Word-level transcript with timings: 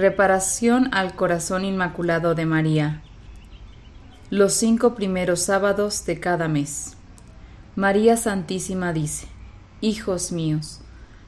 Reparación 0.00 0.88
al 0.92 1.14
Corazón 1.14 1.62
Inmaculado 1.62 2.34
de 2.34 2.46
María. 2.46 3.02
Los 4.30 4.54
cinco 4.54 4.94
primeros 4.94 5.40
sábados 5.40 6.06
de 6.06 6.18
cada 6.18 6.48
mes. 6.48 6.96
María 7.76 8.16
Santísima 8.16 8.94
dice, 8.94 9.26
Hijos 9.82 10.32
míos, 10.32 10.80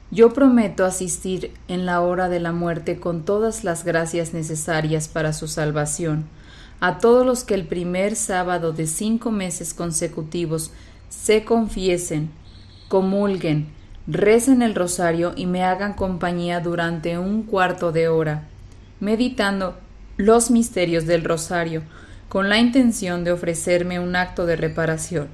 yo 0.09 0.33
prometo 0.33 0.85
asistir 0.85 1.53
en 1.67 1.85
la 1.85 2.01
hora 2.01 2.29
de 2.29 2.39
la 2.39 2.51
muerte 2.51 2.99
con 2.99 3.25
todas 3.25 3.63
las 3.63 3.85
gracias 3.85 4.33
necesarias 4.33 5.07
para 5.07 5.33
su 5.33 5.47
salvación 5.47 6.25
a 6.79 6.97
todos 6.97 7.27
los 7.27 7.43
que 7.43 7.53
el 7.53 7.67
primer 7.67 8.15
sábado 8.15 8.73
de 8.73 8.87
cinco 8.87 9.29
meses 9.29 9.75
consecutivos 9.75 10.71
se 11.09 11.45
confiesen, 11.45 12.31
comulguen, 12.87 13.67
recen 14.07 14.63
el 14.63 14.73
rosario 14.73 15.33
y 15.35 15.45
me 15.45 15.63
hagan 15.63 15.93
compañía 15.93 16.59
durante 16.59 17.19
un 17.19 17.43
cuarto 17.43 17.91
de 17.91 18.07
hora 18.07 18.49
meditando 19.03 19.75
los 20.15 20.49
misterios 20.49 21.05
del 21.05 21.25
rosario, 21.25 21.83
con 22.29 22.47
la 22.47 22.57
intención 22.57 23.25
de 23.25 23.33
ofrecerme 23.33 23.99
un 23.99 24.15
acto 24.15 24.45
de 24.45 24.55
reparación. 24.55 25.27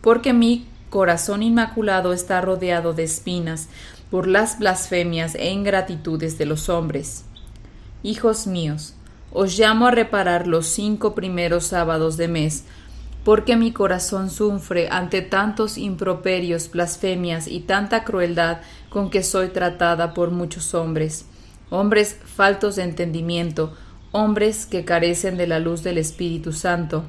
Porque 0.00 0.32
mi 0.32 0.68
corazón 0.88 1.42
inmaculado 1.42 2.12
está 2.12 2.40
rodeado 2.40 2.92
de 2.92 3.02
espinas 3.02 3.68
por 4.08 4.28
las 4.28 4.60
blasfemias 4.60 5.34
e 5.34 5.50
ingratitudes 5.50 6.38
de 6.38 6.46
los 6.46 6.68
hombres. 6.68 7.24
Hijos 8.04 8.46
míos, 8.46 8.94
os 9.32 9.58
llamo 9.58 9.88
a 9.88 9.90
reparar 9.90 10.46
los 10.46 10.68
cinco 10.68 11.16
primeros 11.16 11.64
sábados 11.64 12.16
de 12.16 12.28
mes, 12.28 12.66
porque 13.24 13.56
mi 13.56 13.72
corazón 13.72 14.30
sufre 14.30 14.88
ante 14.90 15.22
tantos 15.22 15.76
improperios, 15.76 16.70
blasfemias 16.70 17.48
y 17.48 17.60
tanta 17.60 18.04
crueldad 18.04 18.58
con 18.90 19.10
que 19.10 19.24
soy 19.24 19.48
tratada 19.48 20.14
por 20.14 20.30
muchos 20.30 20.72
hombres 20.74 21.26
hombres 21.74 22.16
faltos 22.24 22.76
de 22.76 22.84
entendimiento, 22.84 23.74
hombres 24.12 24.64
que 24.64 24.84
carecen 24.84 25.36
de 25.36 25.48
la 25.48 25.58
luz 25.58 25.82
del 25.82 25.98
Espíritu 25.98 26.52
Santo, 26.52 27.04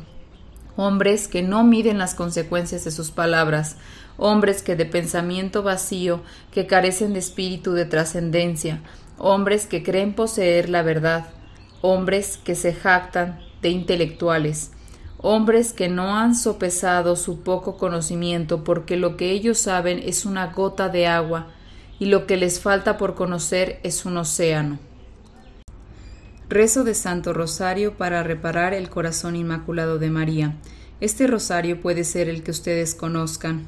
hombres 0.75 1.27
que 1.27 1.43
no 1.43 1.63
miden 1.63 1.99
las 1.99 2.15
consecuencias 2.15 2.83
de 2.83 2.89
sus 2.89 3.11
palabras, 3.11 3.77
hombres 4.17 4.63
que 4.63 4.75
de 4.75 4.87
pensamiento 4.87 5.61
vacío, 5.61 6.21
que 6.51 6.65
carecen 6.65 7.13
de 7.13 7.19
espíritu 7.19 7.73
de 7.73 7.85
trascendencia, 7.85 8.81
hombres 9.19 9.67
que 9.67 9.83
creen 9.83 10.15
poseer 10.15 10.67
la 10.69 10.81
verdad, 10.81 11.27
hombres 11.81 12.37
que 12.43 12.55
se 12.55 12.73
jactan 12.73 13.39
de 13.61 13.69
intelectuales, 13.69 14.71
hombres 15.19 15.73
que 15.73 15.89
no 15.89 16.17
han 16.17 16.33
sopesado 16.33 17.15
su 17.17 17.41
poco 17.41 17.77
conocimiento 17.77 18.63
porque 18.63 18.97
lo 18.97 19.15
que 19.15 19.29
ellos 19.29 19.59
saben 19.59 20.01
es 20.03 20.25
una 20.25 20.47
gota 20.47 20.89
de 20.89 21.05
agua 21.05 21.49
y 21.99 22.05
lo 22.05 22.27
que 22.27 22.37
les 22.37 22.59
falta 22.59 22.97
por 22.97 23.15
conocer 23.15 23.79
es 23.83 24.05
un 24.05 24.17
océano. 24.17 24.79
Rezo 26.47 26.83
de 26.83 26.93
Santo 26.93 27.33
Rosario 27.33 27.97
para 27.97 28.21
reparar 28.21 28.73
el 28.73 28.89
corazón 28.89 29.35
inmaculado 29.35 29.97
de 29.97 30.09
María. 30.09 30.55
Este 31.01 31.27
rosario 31.27 31.81
puede 31.81 32.03
ser 32.03 32.29
el 32.29 32.43
que 32.43 32.51
ustedes 32.51 32.95
conozcan, 32.95 33.67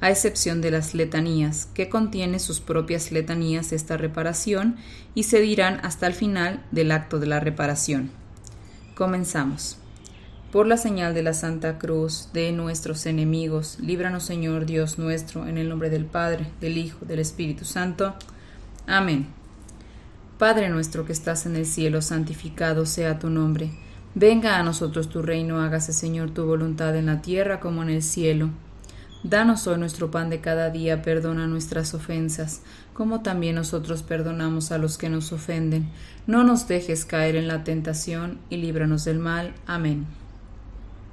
a 0.00 0.10
excepción 0.10 0.60
de 0.60 0.70
las 0.70 0.94
letanías, 0.94 1.66
que 1.66 1.88
contiene 1.88 2.38
sus 2.38 2.60
propias 2.60 3.12
letanías 3.12 3.72
esta 3.72 3.96
reparación 3.96 4.76
y 5.14 5.24
se 5.24 5.40
dirán 5.40 5.80
hasta 5.82 6.06
el 6.06 6.14
final 6.14 6.64
del 6.72 6.92
acto 6.92 7.18
de 7.18 7.26
la 7.26 7.40
reparación. 7.40 8.10
Comenzamos. 8.94 9.78
Por 10.54 10.68
la 10.68 10.76
señal 10.76 11.14
de 11.14 11.24
la 11.24 11.34
Santa 11.34 11.78
Cruz 11.78 12.28
de 12.32 12.52
nuestros 12.52 13.06
enemigos, 13.06 13.76
líbranos 13.80 14.22
Señor 14.22 14.66
Dios 14.66 15.00
nuestro, 15.00 15.48
en 15.48 15.58
el 15.58 15.68
nombre 15.68 15.90
del 15.90 16.04
Padre, 16.04 16.46
del 16.60 16.78
Hijo, 16.78 17.04
del 17.06 17.18
Espíritu 17.18 17.64
Santo. 17.64 18.14
Amén. 18.86 19.26
Padre 20.38 20.68
nuestro 20.68 21.04
que 21.04 21.12
estás 21.12 21.46
en 21.46 21.56
el 21.56 21.66
cielo, 21.66 22.02
santificado 22.02 22.86
sea 22.86 23.18
tu 23.18 23.30
nombre. 23.30 23.72
Venga 24.14 24.56
a 24.56 24.62
nosotros 24.62 25.08
tu 25.08 25.22
reino, 25.22 25.60
hágase 25.60 25.92
Señor 25.92 26.30
tu 26.30 26.46
voluntad 26.46 26.94
en 26.94 27.06
la 27.06 27.20
tierra 27.20 27.58
como 27.58 27.82
en 27.82 27.90
el 27.90 28.04
cielo. 28.04 28.50
Danos 29.24 29.66
hoy 29.66 29.78
nuestro 29.78 30.12
pan 30.12 30.30
de 30.30 30.40
cada 30.40 30.70
día, 30.70 31.02
perdona 31.02 31.48
nuestras 31.48 31.94
ofensas, 31.94 32.60
como 32.92 33.22
también 33.22 33.56
nosotros 33.56 34.04
perdonamos 34.04 34.70
a 34.70 34.78
los 34.78 34.98
que 34.98 35.08
nos 35.08 35.32
ofenden. 35.32 35.88
No 36.28 36.44
nos 36.44 36.68
dejes 36.68 37.04
caer 37.04 37.34
en 37.34 37.48
la 37.48 37.64
tentación 37.64 38.38
y 38.50 38.58
líbranos 38.58 39.04
del 39.04 39.18
mal. 39.18 39.52
Amén. 39.66 40.06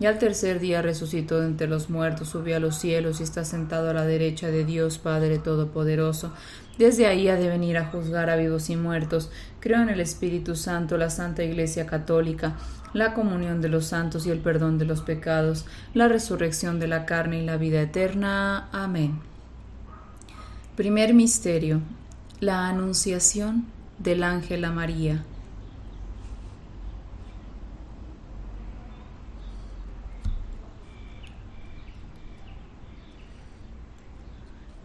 y 0.00 0.06
al 0.06 0.18
tercer 0.18 0.60
día 0.60 0.82
resucitó 0.82 1.40
de 1.40 1.46
entre 1.46 1.68
los 1.68 1.88
muertos, 1.88 2.28
subió 2.28 2.56
a 2.56 2.60
los 2.60 2.76
cielos 2.76 3.20
y 3.20 3.22
está 3.22 3.44
sentado 3.44 3.90
a 3.90 3.94
la 3.94 4.04
derecha 4.04 4.48
de 4.48 4.64
Dios 4.64 4.98
Padre 4.98 5.38
Todopoderoso 5.38 6.32
desde 6.78 7.06
ahí 7.06 7.28
ha 7.28 7.36
de 7.36 7.48
venir 7.48 7.76
a 7.78 7.86
juzgar 7.86 8.30
a 8.30 8.36
vivos 8.36 8.68
y 8.68 8.76
muertos. 8.76 9.30
Creo 9.60 9.80
en 9.80 9.88
el 9.88 10.00
Espíritu 10.00 10.56
Santo, 10.56 10.96
la 10.96 11.08
Santa 11.08 11.44
Iglesia 11.44 11.86
Católica, 11.86 12.56
la 12.92 13.14
comunión 13.14 13.60
de 13.60 13.68
los 13.68 13.86
santos 13.86 14.26
y 14.26 14.30
el 14.30 14.40
perdón 14.40 14.78
de 14.78 14.84
los 14.84 15.00
pecados, 15.00 15.66
la 15.94 16.08
resurrección 16.08 16.80
de 16.80 16.88
la 16.88 17.06
carne 17.06 17.40
y 17.40 17.44
la 17.44 17.56
vida 17.56 17.80
eterna. 17.80 18.68
Amén. 18.72 19.20
Primer 20.76 21.14
Misterio. 21.14 21.80
La 22.40 22.68
Anunciación 22.68 23.66
del 23.98 24.24
Ángel 24.24 24.64
a 24.64 24.72
María. 24.72 25.24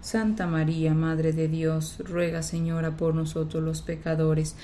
Santa 0.00 0.46
María, 0.46 0.94
Madre 0.94 1.32
de 1.32 1.48
Dios, 1.48 1.96
ruega 1.98 2.42
Señora 2.42 2.96
por 2.96 3.14
nosotros 3.14 3.62
los 3.62 3.82
pecadores, 3.82 4.56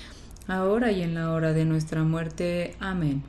ahora 0.46 0.92
y 0.92 1.02
en 1.02 1.14
la 1.14 1.32
hora 1.32 1.52
de 1.52 1.64
nuestra 1.64 2.02
muerte. 2.04 2.76
Amén. 2.80 3.22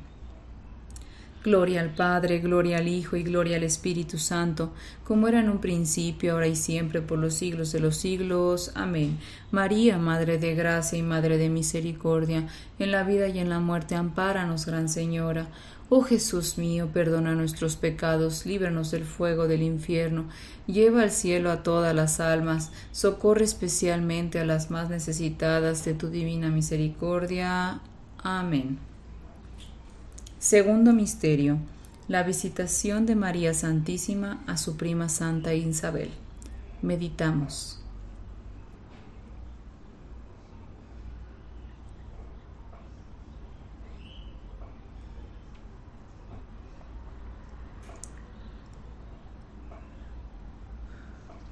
Gloria 1.46 1.82
al 1.82 1.92
Padre, 1.92 2.40
gloria 2.40 2.78
al 2.78 2.88
Hijo 2.88 3.18
y 3.18 3.24
gloria 3.24 3.58
al 3.58 3.64
Espíritu 3.64 4.18
Santo, 4.18 4.74
como 5.04 5.28
era 5.28 5.40
en 5.40 5.50
un 5.50 5.60
principio, 5.60 6.34
ahora 6.34 6.48
y 6.48 6.56
siempre, 6.56 7.04
por 7.04 7.20
los 7.20 7.36
siglos 7.36 7.72
de 7.72 7.80
los 7.80 7.98
siglos. 7.98 8.72
Amén. 8.74 9.20
María, 9.52 10.00
Madre 10.00 10.40
de 10.40 10.56
Gracia 10.56 10.98
y 10.98 11.04
Madre 11.04 11.38
de 11.38 11.50
Misericordia, 11.50 12.48
en 12.80 12.92
la 12.92 13.04
vida 13.04 13.28
y 13.28 13.38
en 13.38 13.50
la 13.50 13.60
muerte, 13.60 13.94
ampáranos, 13.94 14.66
Gran 14.66 14.90
Señora. 14.90 15.48
Oh 15.88 16.02
Jesús 16.02 16.58
mío, 16.58 16.90
perdona 16.92 17.36
nuestros 17.36 17.76
pecados, 17.76 18.48
líbranos 18.48 18.90
del 18.90 19.04
fuego 19.04 19.48
del 19.48 19.62
infierno, 19.62 20.26
lleva 20.66 21.04
al 21.04 21.12
cielo 21.12 21.52
a 21.52 21.62
todas 21.62 21.94
las 21.94 22.20
almas, 22.20 22.72
socorre 22.92 23.44
especialmente 23.44 24.40
a 24.40 24.46
las 24.46 24.72
más 24.72 24.90
necesitadas 24.90 25.86
de 25.86 25.94
tu 25.94 26.10
divina 26.10 26.50
misericordia. 26.50 27.82
Amén. 28.18 28.80
Segundo 30.40 30.92
Misterio. 30.92 31.60
La 32.08 32.24
visitación 32.24 33.06
de 33.06 33.16
María 33.16 33.54
Santísima 33.54 34.44
a 34.48 34.58
su 34.58 34.78
prima 34.78 35.08
Santa 35.10 35.54
Isabel. 35.54 36.10
Meditamos. 36.82 37.85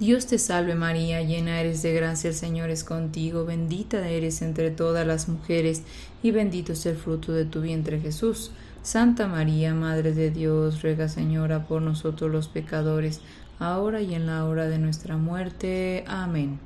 Dios 0.00 0.26
te 0.26 0.38
salve 0.38 0.74
María, 0.74 1.22
llena 1.22 1.60
eres 1.60 1.82
de 1.82 1.94
gracia, 1.94 2.30
el 2.30 2.34
Señor 2.34 2.68
es 2.68 2.82
contigo, 2.82 3.44
bendita 3.44 4.08
eres 4.08 4.42
entre 4.42 4.72
todas 4.72 5.06
las 5.06 5.28
mujeres, 5.28 5.82
y 6.20 6.32
bendito 6.32 6.72
es 6.72 6.84
el 6.86 6.96
fruto 6.96 7.32
de 7.32 7.44
tu 7.44 7.60
vientre 7.60 8.00
Jesús. 8.00 8.50
Santa 8.82 9.28
María, 9.28 9.72
Madre 9.72 10.12
de 10.12 10.32
Dios, 10.32 10.82
ruega 10.82 11.08
Señora 11.08 11.68
por 11.68 11.80
nosotros 11.80 12.28
los 12.32 12.48
pecadores, 12.48 13.20
ahora 13.60 14.00
y 14.00 14.14
en 14.14 14.26
la 14.26 14.44
hora 14.46 14.66
de 14.66 14.80
nuestra 14.80 15.16
muerte. 15.16 16.04
Amén. 16.08 16.58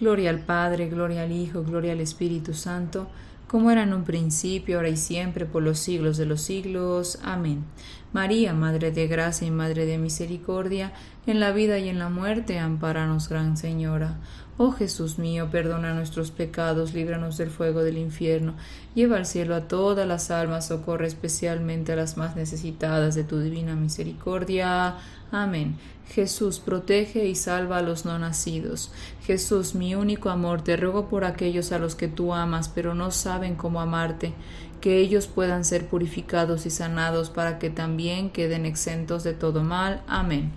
Gloria 0.00 0.30
al 0.30 0.40
Padre, 0.40 0.88
gloria 0.88 1.24
al 1.24 1.32
Hijo, 1.32 1.64
gloria 1.64 1.92
al 1.92 2.00
Espíritu 2.00 2.54
Santo, 2.54 3.06
como 3.48 3.70
era 3.70 3.82
en 3.82 3.92
un 3.92 4.04
principio, 4.04 4.78
ahora 4.78 4.88
y 4.88 4.96
siempre, 4.96 5.44
por 5.44 5.62
los 5.62 5.78
siglos 5.78 6.16
de 6.16 6.24
los 6.24 6.40
siglos. 6.40 7.18
Amén. 7.22 7.64
María, 8.12 8.52
Madre 8.52 8.92
de 8.92 9.06
Gracia 9.06 9.46
y 9.46 9.50
Madre 9.50 9.86
de 9.86 9.98
Misericordia, 9.98 10.92
en 11.26 11.40
la 11.40 11.52
vida 11.52 11.78
y 11.78 11.88
en 11.88 11.98
la 11.98 12.10
muerte, 12.10 12.58
amparanos, 12.58 13.28
Gran 13.28 13.56
Señora. 13.56 14.18
Oh 14.58 14.70
Jesús 14.70 15.18
mío, 15.18 15.48
perdona 15.50 15.94
nuestros 15.94 16.30
pecados, 16.30 16.92
líbranos 16.92 17.38
del 17.38 17.50
fuego 17.50 17.82
del 17.82 17.96
infierno, 17.96 18.54
lleva 18.94 19.16
al 19.16 19.24
cielo 19.24 19.54
a 19.54 19.66
todas 19.66 20.06
las 20.06 20.30
almas, 20.30 20.66
socorre 20.66 21.06
especialmente 21.06 21.92
a 21.92 21.96
las 21.96 22.18
más 22.18 22.36
necesitadas 22.36 23.14
de 23.14 23.24
tu 23.24 23.38
divina 23.38 23.74
misericordia. 23.74 24.98
Amén. 25.30 25.78
Jesús, 26.08 26.60
protege 26.60 27.26
y 27.26 27.34
salva 27.34 27.78
a 27.78 27.82
los 27.82 28.04
no 28.04 28.18
nacidos. 28.18 28.92
Jesús, 29.24 29.74
mi 29.74 29.94
único 29.94 30.28
amor, 30.28 30.62
te 30.62 30.76
ruego 30.76 31.08
por 31.08 31.24
aquellos 31.24 31.72
a 31.72 31.78
los 31.78 31.94
que 31.94 32.08
tú 32.08 32.34
amas, 32.34 32.68
pero 32.68 32.94
no 32.94 33.10
saben 33.10 33.56
cómo 33.56 33.80
amarte, 33.80 34.34
que 34.82 34.98
ellos 34.98 35.28
puedan 35.28 35.64
ser 35.64 35.88
purificados 35.88 36.66
y 36.66 36.70
sanados 36.70 37.30
para 37.30 37.58
que 37.58 37.70
también 37.70 38.30
queden 38.30 38.66
exentos 38.66 39.22
de 39.22 39.32
todo 39.32 39.62
mal. 39.62 40.02
Amén. 40.06 40.52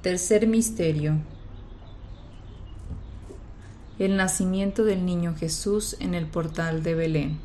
Tercer 0.00 0.46
misterio. 0.46 1.18
El 3.98 4.16
nacimiento 4.16 4.84
del 4.84 5.04
niño 5.04 5.34
Jesús 5.36 5.96
en 6.00 6.14
el 6.14 6.26
portal 6.26 6.82
de 6.82 6.94
Belén. 6.94 7.40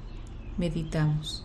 Meditamos. 0.57 1.44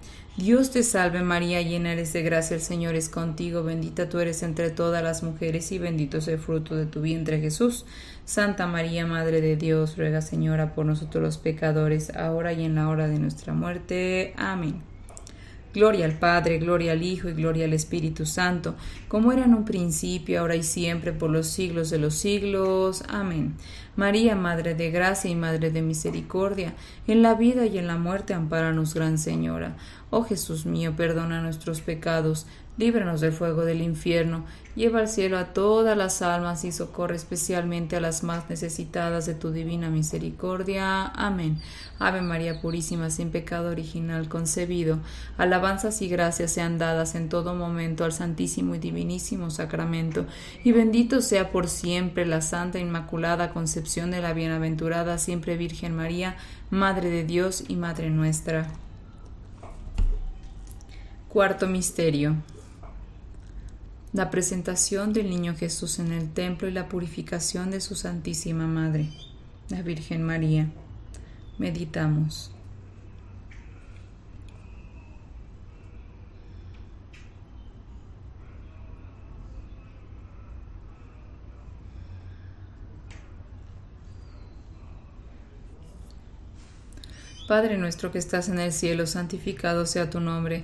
Dios 0.37 0.71
te 0.71 0.81
salve 0.83 1.23
María, 1.23 1.61
llena 1.61 1.91
eres 1.91 2.13
de 2.13 2.23
gracia, 2.23 2.55
el 2.55 2.61
Señor 2.61 2.95
es 2.95 3.09
contigo, 3.09 3.63
bendita 3.63 4.07
tú 4.07 4.19
eres 4.19 4.43
entre 4.43 4.69
todas 4.69 5.03
las 5.03 5.23
mujeres 5.23 5.73
y 5.73 5.77
bendito 5.77 6.19
es 6.19 6.27
el 6.29 6.39
fruto 6.39 6.75
de 6.75 6.85
tu 6.85 7.01
vientre 7.01 7.41
Jesús. 7.41 7.85
Santa 8.23 8.65
María, 8.65 9.05
Madre 9.05 9.41
de 9.41 9.57
Dios, 9.57 9.97
ruega 9.97 10.21
Señora 10.21 10.73
por 10.73 10.85
nosotros 10.85 11.21
los 11.21 11.37
pecadores, 11.37 12.15
ahora 12.15 12.53
y 12.53 12.63
en 12.63 12.75
la 12.75 12.87
hora 12.87 13.09
de 13.09 13.19
nuestra 13.19 13.53
muerte. 13.53 14.33
Amén. 14.37 14.81
Gloria 15.73 16.05
al 16.05 16.17
Padre, 16.17 16.59
gloria 16.59 16.93
al 16.93 17.03
Hijo 17.03 17.29
y 17.29 17.33
gloria 17.33 17.65
al 17.65 17.73
Espíritu 17.73 18.25
Santo, 18.25 18.75
como 19.07 19.31
era 19.31 19.45
en 19.45 19.53
un 19.53 19.65
principio, 19.65 20.39
ahora 20.39 20.55
y 20.55 20.63
siempre, 20.63 21.11
por 21.11 21.29
los 21.29 21.47
siglos 21.47 21.89
de 21.89 21.97
los 21.97 22.15
siglos. 22.15 23.03
Amén. 23.09 23.55
María, 23.95 24.35
Madre 24.35 24.73
de 24.73 24.89
Gracia 24.91 25.29
y 25.29 25.35
Madre 25.35 25.69
de 25.71 25.81
Misericordia, 25.81 26.73
en 27.07 27.21
la 27.21 27.35
vida 27.35 27.65
y 27.65 27.77
en 27.77 27.87
la 27.87 27.97
muerte, 27.97 28.33
ampáranos, 28.33 28.93
Gran 28.93 29.17
Señora. 29.17 29.75
Oh 30.09 30.23
Jesús 30.23 30.65
mío, 30.65 30.93
perdona 30.95 31.41
nuestros 31.41 31.81
pecados, 31.81 32.47
líbranos 32.77 33.21
del 33.21 33.33
fuego 33.33 33.65
del 33.65 33.81
infierno, 33.81 34.45
lleva 34.75 35.01
al 35.01 35.07
cielo 35.07 35.37
a 35.37 35.53
todas 35.53 35.97
las 35.97 36.21
almas 36.21 36.63
y 36.63 36.71
socorre 36.71 37.15
especialmente 37.15 37.97
a 37.97 37.99
las 37.99 38.23
más 38.23 38.49
necesitadas 38.49 39.25
de 39.25 39.33
tu 39.33 39.51
divina 39.51 39.89
misericordia. 39.89 41.05
Amén. 41.07 41.59
Ave 41.99 42.21
María 42.21 42.61
Purísima, 42.61 43.09
sin 43.09 43.29
pecado 43.29 43.69
original 43.69 44.29
concebido, 44.29 44.99
alabanzas 45.37 46.01
y 46.01 46.07
gracias 46.07 46.53
sean 46.53 46.77
dadas 46.77 47.13
en 47.15 47.29
todo 47.29 47.53
momento 47.53 48.05
al 48.05 48.13
Santísimo 48.13 48.73
y 48.73 48.79
Divinísimo 48.79 49.49
Sacramento, 49.51 50.25
y 50.63 50.71
bendito 50.71 51.21
sea 51.21 51.51
por 51.51 51.67
siempre 51.67 52.25
la 52.25 52.41
Santa 52.41 52.79
Inmaculada 52.79 53.51
Concepción 53.53 54.11
de 54.11 54.21
la 54.21 54.33
Bienaventurada 54.33 55.17
Siempre 55.17 55.57
Virgen 55.57 55.95
María, 55.95 56.37
Madre 56.69 57.09
de 57.09 57.25
Dios 57.25 57.65
y 57.67 57.75
Madre 57.75 58.09
nuestra. 58.09 58.69
Cuarto 61.29 61.67
Misterio. 61.67 62.35
La 64.13 64.29
presentación 64.29 65.13
del 65.13 65.29
Niño 65.29 65.55
Jesús 65.55 65.97
en 65.99 66.11
el 66.11 66.33
templo 66.33 66.67
y 66.67 66.71
la 66.71 66.89
purificación 66.89 67.71
de 67.71 67.79
su 67.79 67.95
Santísima 67.95 68.67
Madre, 68.67 69.07
la 69.69 69.81
Virgen 69.83 70.21
María. 70.23 70.69
Meditamos. 71.57 72.51
Padre 87.47 87.77
nuestro 87.77 88.13
que 88.13 88.17
estás 88.17 88.47
en 88.47 88.59
el 88.59 88.71
cielo, 88.71 89.05
santificado 89.07 89.85
sea 89.85 90.09
tu 90.09 90.21
nombre. 90.21 90.63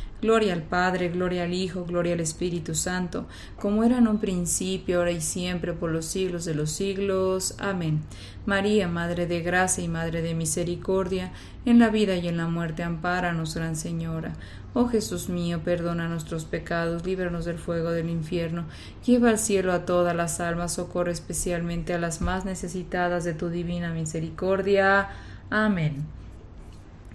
Gloria 0.21 0.53
al 0.53 0.61
Padre, 0.61 1.09
gloria 1.09 1.45
al 1.45 1.53
Hijo, 1.53 1.83
gloria 1.83 2.13
al 2.13 2.19
Espíritu 2.19 2.75
Santo, 2.75 3.25
como 3.59 3.83
era 3.83 3.97
en 3.97 4.07
un 4.07 4.19
principio, 4.19 4.99
ahora 4.99 5.11
y 5.11 5.19
siempre, 5.19 5.73
por 5.73 5.89
los 5.89 6.05
siglos 6.05 6.45
de 6.45 6.53
los 6.53 6.69
siglos. 6.69 7.55
Amén. 7.57 8.01
María, 8.45 8.87
Madre 8.87 9.25
de 9.25 9.41
Gracia 9.41 9.83
y 9.83 9.87
Madre 9.87 10.21
de 10.21 10.35
Misericordia, 10.35 11.31
en 11.65 11.79
la 11.79 11.89
vida 11.89 12.15
y 12.17 12.27
en 12.27 12.37
la 12.37 12.47
muerte, 12.47 12.83
ampáranos, 12.83 13.55
Gran 13.55 13.75
Señora. 13.75 14.33
Oh 14.75 14.87
Jesús 14.87 15.27
mío, 15.27 15.61
perdona 15.63 16.07
nuestros 16.07 16.45
pecados, 16.45 17.03
líbranos 17.03 17.45
del 17.45 17.57
fuego 17.57 17.89
del 17.89 18.09
infierno, 18.09 18.65
lleva 19.03 19.29
al 19.29 19.39
cielo 19.39 19.73
a 19.73 19.85
todas 19.85 20.15
las 20.15 20.39
almas, 20.39 20.73
socorre 20.73 21.11
especialmente 21.11 21.95
a 21.95 21.99
las 21.99 22.21
más 22.21 22.45
necesitadas 22.45 23.23
de 23.23 23.33
tu 23.33 23.49
divina 23.49 23.91
misericordia. 23.91 25.09
Amén. 25.49 26.20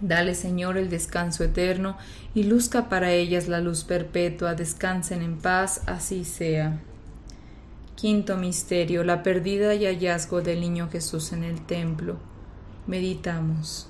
Dale, 0.01 0.35
Señor, 0.35 0.77
el 0.77 0.89
descanso 0.89 1.43
eterno 1.43 1.97
y 2.35 2.43
luzca 2.43 2.87
para 2.87 3.11
ellas 3.11 3.47
la 3.47 3.59
luz 3.61 3.83
perpetua. 3.83 4.53
Descansen 4.53 5.23
en 5.23 5.37
paz, 5.37 5.81
así 5.87 6.23
sea. 6.23 6.79
Quinto 7.95 8.37
misterio, 8.37 9.03
la 9.03 9.23
pérdida 9.23 9.73
y 9.73 9.85
hallazgo 9.85 10.41
del 10.41 10.61
niño 10.61 10.87
Jesús 10.91 11.33
en 11.33 11.43
el 11.43 11.65
templo. 11.65 12.17
Meditamos. 12.85 13.89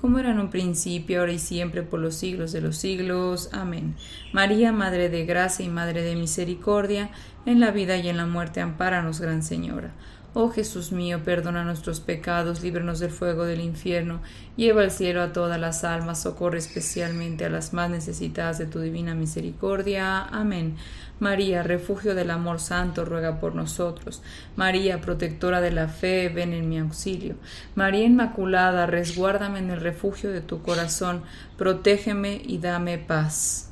como 0.00 0.18
era 0.18 0.30
en 0.30 0.38
un 0.38 0.48
principio, 0.48 1.20
ahora 1.20 1.32
y 1.32 1.38
siempre, 1.38 1.82
por 1.82 2.00
los 2.00 2.14
siglos 2.14 2.52
de 2.52 2.60
los 2.60 2.76
siglos. 2.76 3.50
Amén. 3.52 3.96
María, 4.32 4.72
Madre 4.72 5.08
de 5.08 5.26
Gracia 5.26 5.64
y 5.64 5.68
Madre 5.68 6.02
de 6.02 6.14
Misericordia, 6.14 7.10
en 7.46 7.58
la 7.60 7.72
vida 7.72 7.96
y 7.96 8.08
en 8.08 8.16
la 8.16 8.26
muerte, 8.26 8.60
ampáranos, 8.60 9.20
Gran 9.20 9.42
Señora. 9.42 9.92
Oh 10.40 10.50
Jesús 10.50 10.92
mío, 10.92 11.24
perdona 11.24 11.64
nuestros 11.64 11.98
pecados, 11.98 12.62
líbranos 12.62 13.00
del 13.00 13.10
fuego 13.10 13.44
del 13.44 13.60
infierno, 13.60 14.20
lleva 14.56 14.82
al 14.82 14.92
cielo 14.92 15.20
a 15.20 15.32
todas 15.32 15.58
las 15.58 15.82
almas, 15.82 16.22
socorre 16.22 16.58
especialmente 16.58 17.44
a 17.44 17.48
las 17.48 17.72
más 17.72 17.90
necesitadas 17.90 18.56
de 18.56 18.66
tu 18.66 18.78
divina 18.78 19.16
misericordia. 19.16 20.22
Amén. 20.22 20.76
María, 21.18 21.64
refugio 21.64 22.14
del 22.14 22.30
amor 22.30 22.60
santo, 22.60 23.04
ruega 23.04 23.40
por 23.40 23.56
nosotros. 23.56 24.22
María, 24.54 25.00
protectora 25.00 25.60
de 25.60 25.72
la 25.72 25.88
fe, 25.88 26.28
ven 26.28 26.52
en 26.52 26.68
mi 26.68 26.78
auxilio. 26.78 27.34
María 27.74 28.04
Inmaculada, 28.04 28.86
resguárdame 28.86 29.58
en 29.58 29.70
el 29.70 29.80
refugio 29.80 30.30
de 30.30 30.40
tu 30.40 30.62
corazón, 30.62 31.22
protégeme 31.56 32.40
y 32.44 32.58
dame 32.58 32.98
paz. 32.98 33.67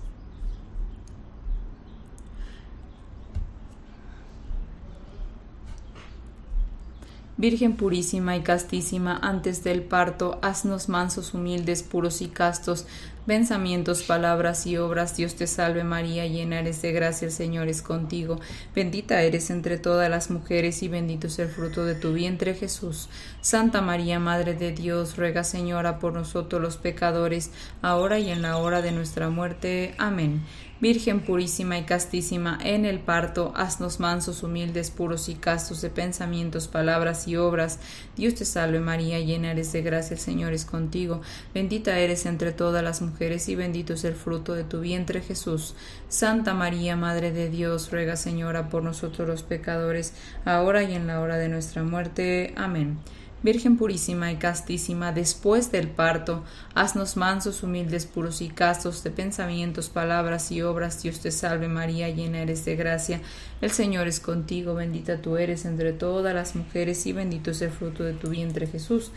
Virgen 7.39 7.77
purísima 7.77 8.35
y 8.35 8.41
castísima, 8.41 9.19
antes 9.23 9.63
del 9.63 9.83
parto, 9.83 10.39
haznos 10.41 10.89
mansos, 10.89 11.35
humildes, 11.35 11.83
puros 11.83 12.23
y 12.23 12.29
castos, 12.29 12.87
pensamientos, 13.27 14.05
palabras 14.05 14.67
y 14.67 14.79
obras. 14.79 15.19
Dios 15.19 15.35
te 15.35 15.47
salve 15.47 15.85
María, 15.85 16.27
llena 16.27 16.61
eres 16.61 16.81
de 16.81 16.93
gracia, 16.93 17.27
el 17.27 17.33
Señor 17.33 17.69
es 17.69 17.83
contigo. 17.83 18.41
Bendita 18.75 19.21
eres 19.21 19.51
entre 19.51 19.77
todas 19.77 20.09
las 20.09 20.31
mujeres 20.31 20.83
y 20.83 20.89
bendito 20.89 21.27
es 21.27 21.39
el 21.39 21.49
fruto 21.49 21.85
de 21.85 21.95
tu 21.95 22.15
vientre 22.15 22.55
Jesús. 22.55 23.11
Santa 23.43 23.83
María, 23.83 24.19
Madre 24.19 24.55
de 24.55 24.73
Dios, 24.73 25.19
ruega 25.19 25.45
Señora 25.45 25.99
por 25.99 26.15
nosotros 26.15 26.63
los 26.63 26.79
pecadores, 26.79 27.51
ahora 27.83 28.19
y 28.19 28.31
en 28.31 28.41
la 28.41 28.57
hora 28.57 28.81
de 28.81 28.93
nuestra 28.93 29.29
muerte. 29.29 29.95
Amén. 29.99 30.41
Virgen 30.79 31.21
purísima 31.21 31.79
y 31.79 31.85
castísima, 31.85 32.59
en 32.63 32.85
el 32.85 32.99
parto, 32.99 33.53
haznos 33.57 33.99
mansos, 33.99 34.43
humildes, 34.43 34.91
puros 34.91 35.31
y 35.31 35.35
castos 35.35 35.81
de 35.81 35.89
pensamientos, 35.89 36.69
palabras 36.69 37.27
y 37.27 37.37
obras. 37.37 37.81
Dios 38.15 38.35
te 38.35 38.45
salve 38.45 38.79
María, 38.79 39.19
llena 39.21 39.53
eres 39.53 39.73
de 39.73 39.81
gracia, 39.81 40.15
el 40.15 40.21
Señor 40.21 40.53
es 40.53 40.67
contigo. 40.67 41.23
Bendita 41.55 41.99
eres 41.99 42.27
entre 42.27 42.53
todas 42.53 42.85
las 42.85 43.01
mujeres 43.01 43.49
y 43.49 43.55
bendito 43.55 43.95
es 43.95 44.05
el 44.05 44.15
fruto 44.15 44.53
de 44.53 44.65
tu 44.65 44.81
vientre 44.81 45.23
Jesús. 45.23 45.75
Santa 46.11 46.53
María, 46.53 46.95
Madre 46.95 47.33
de 47.33 47.49
Dios, 47.49 47.91
ruega 47.91 48.17
Señora 48.17 48.69
por 48.69 48.83
nosotros 48.83 49.27
los 49.27 49.43
pecadores, 49.43 50.13
ahora 50.45 50.83
y 50.83 50.95
en 50.95 51.07
la 51.07 51.21
hora 51.21 51.39
de 51.39 51.49
nuestra 51.49 51.85
muerte. 51.85 52.53
Amén. 52.55 52.99
Virgen 53.47 53.77
purísima 53.77 54.33
y 54.33 54.39
castísima, 54.39 55.13
después 55.13 55.71
del 55.71 55.87
parto, 55.87 56.43
haznos 56.75 57.17
mansos, 57.17 57.63
humildes, 57.63 58.05
puros 58.05 58.43
y 58.43 58.49
castos 58.49 59.05
de 59.05 59.13
pensamientos, 59.13 59.89
palabras 59.89 60.51
y 60.51 60.63
obras. 60.63 61.01
Dios 61.01 61.21
te 61.21 61.31
salve 61.31 61.69
María, 61.69 62.09
llena 62.09 62.43
eres 62.43 62.65
de 62.65 62.75
gracia. 62.75 63.21
El 63.61 63.71
Señor 63.71 64.09
es 64.09 64.19
contigo, 64.19 64.75
bendita 64.75 65.23
tú 65.23 65.37
eres 65.37 65.65
entre 65.65 65.93
todas 65.93 66.35
las 66.35 66.57
mujeres 66.57 67.07
y 67.07 67.13
bendito 67.13 67.53
es 67.53 67.63
el 67.63 67.71
fruto 67.71 68.03
de 68.03 68.15
tu 68.15 68.31
vientre 68.31 68.67
Jesús. 68.67 69.13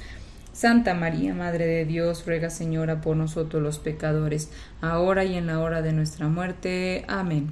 Santa 0.54 0.94
María, 0.94 1.34
Madre 1.34 1.66
de 1.66 1.86
Dios, 1.86 2.24
ruega 2.28 2.52
Señora 2.52 3.02
por 3.02 3.18
nosotros 3.18 3.64
los 3.64 3.80
pecadores, 3.80 4.52
ahora 4.80 5.26
y 5.26 5.38
en 5.38 5.48
la 5.48 5.60
hora 5.60 5.82
de 5.82 5.92
nuestra 5.92 6.28
muerte. 6.28 7.04
Amén. 7.08 7.52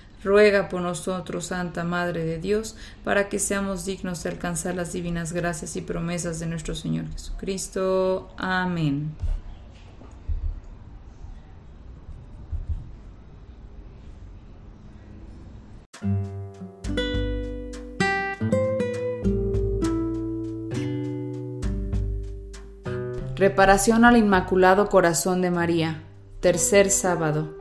Ruega 0.23 0.69
por 0.69 0.81
nosotros, 0.81 1.47
Santa 1.47 1.83
Madre 1.83 2.23
de 2.23 2.37
Dios, 2.37 2.75
para 3.03 3.27
que 3.27 3.39
seamos 3.39 3.85
dignos 3.85 4.23
de 4.23 4.29
alcanzar 4.29 4.75
las 4.75 4.93
divinas 4.93 5.33
gracias 5.33 5.75
y 5.75 5.81
promesas 5.81 6.39
de 6.39 6.47
nuestro 6.47 6.75
Señor 6.75 7.09
Jesucristo. 7.11 8.29
Amén. 8.37 9.15
Reparación 23.35 24.05
al 24.05 24.17
Inmaculado 24.17 24.87
Corazón 24.87 25.41
de 25.41 25.49
María. 25.49 26.03
Tercer 26.41 26.91
sábado. 26.91 27.60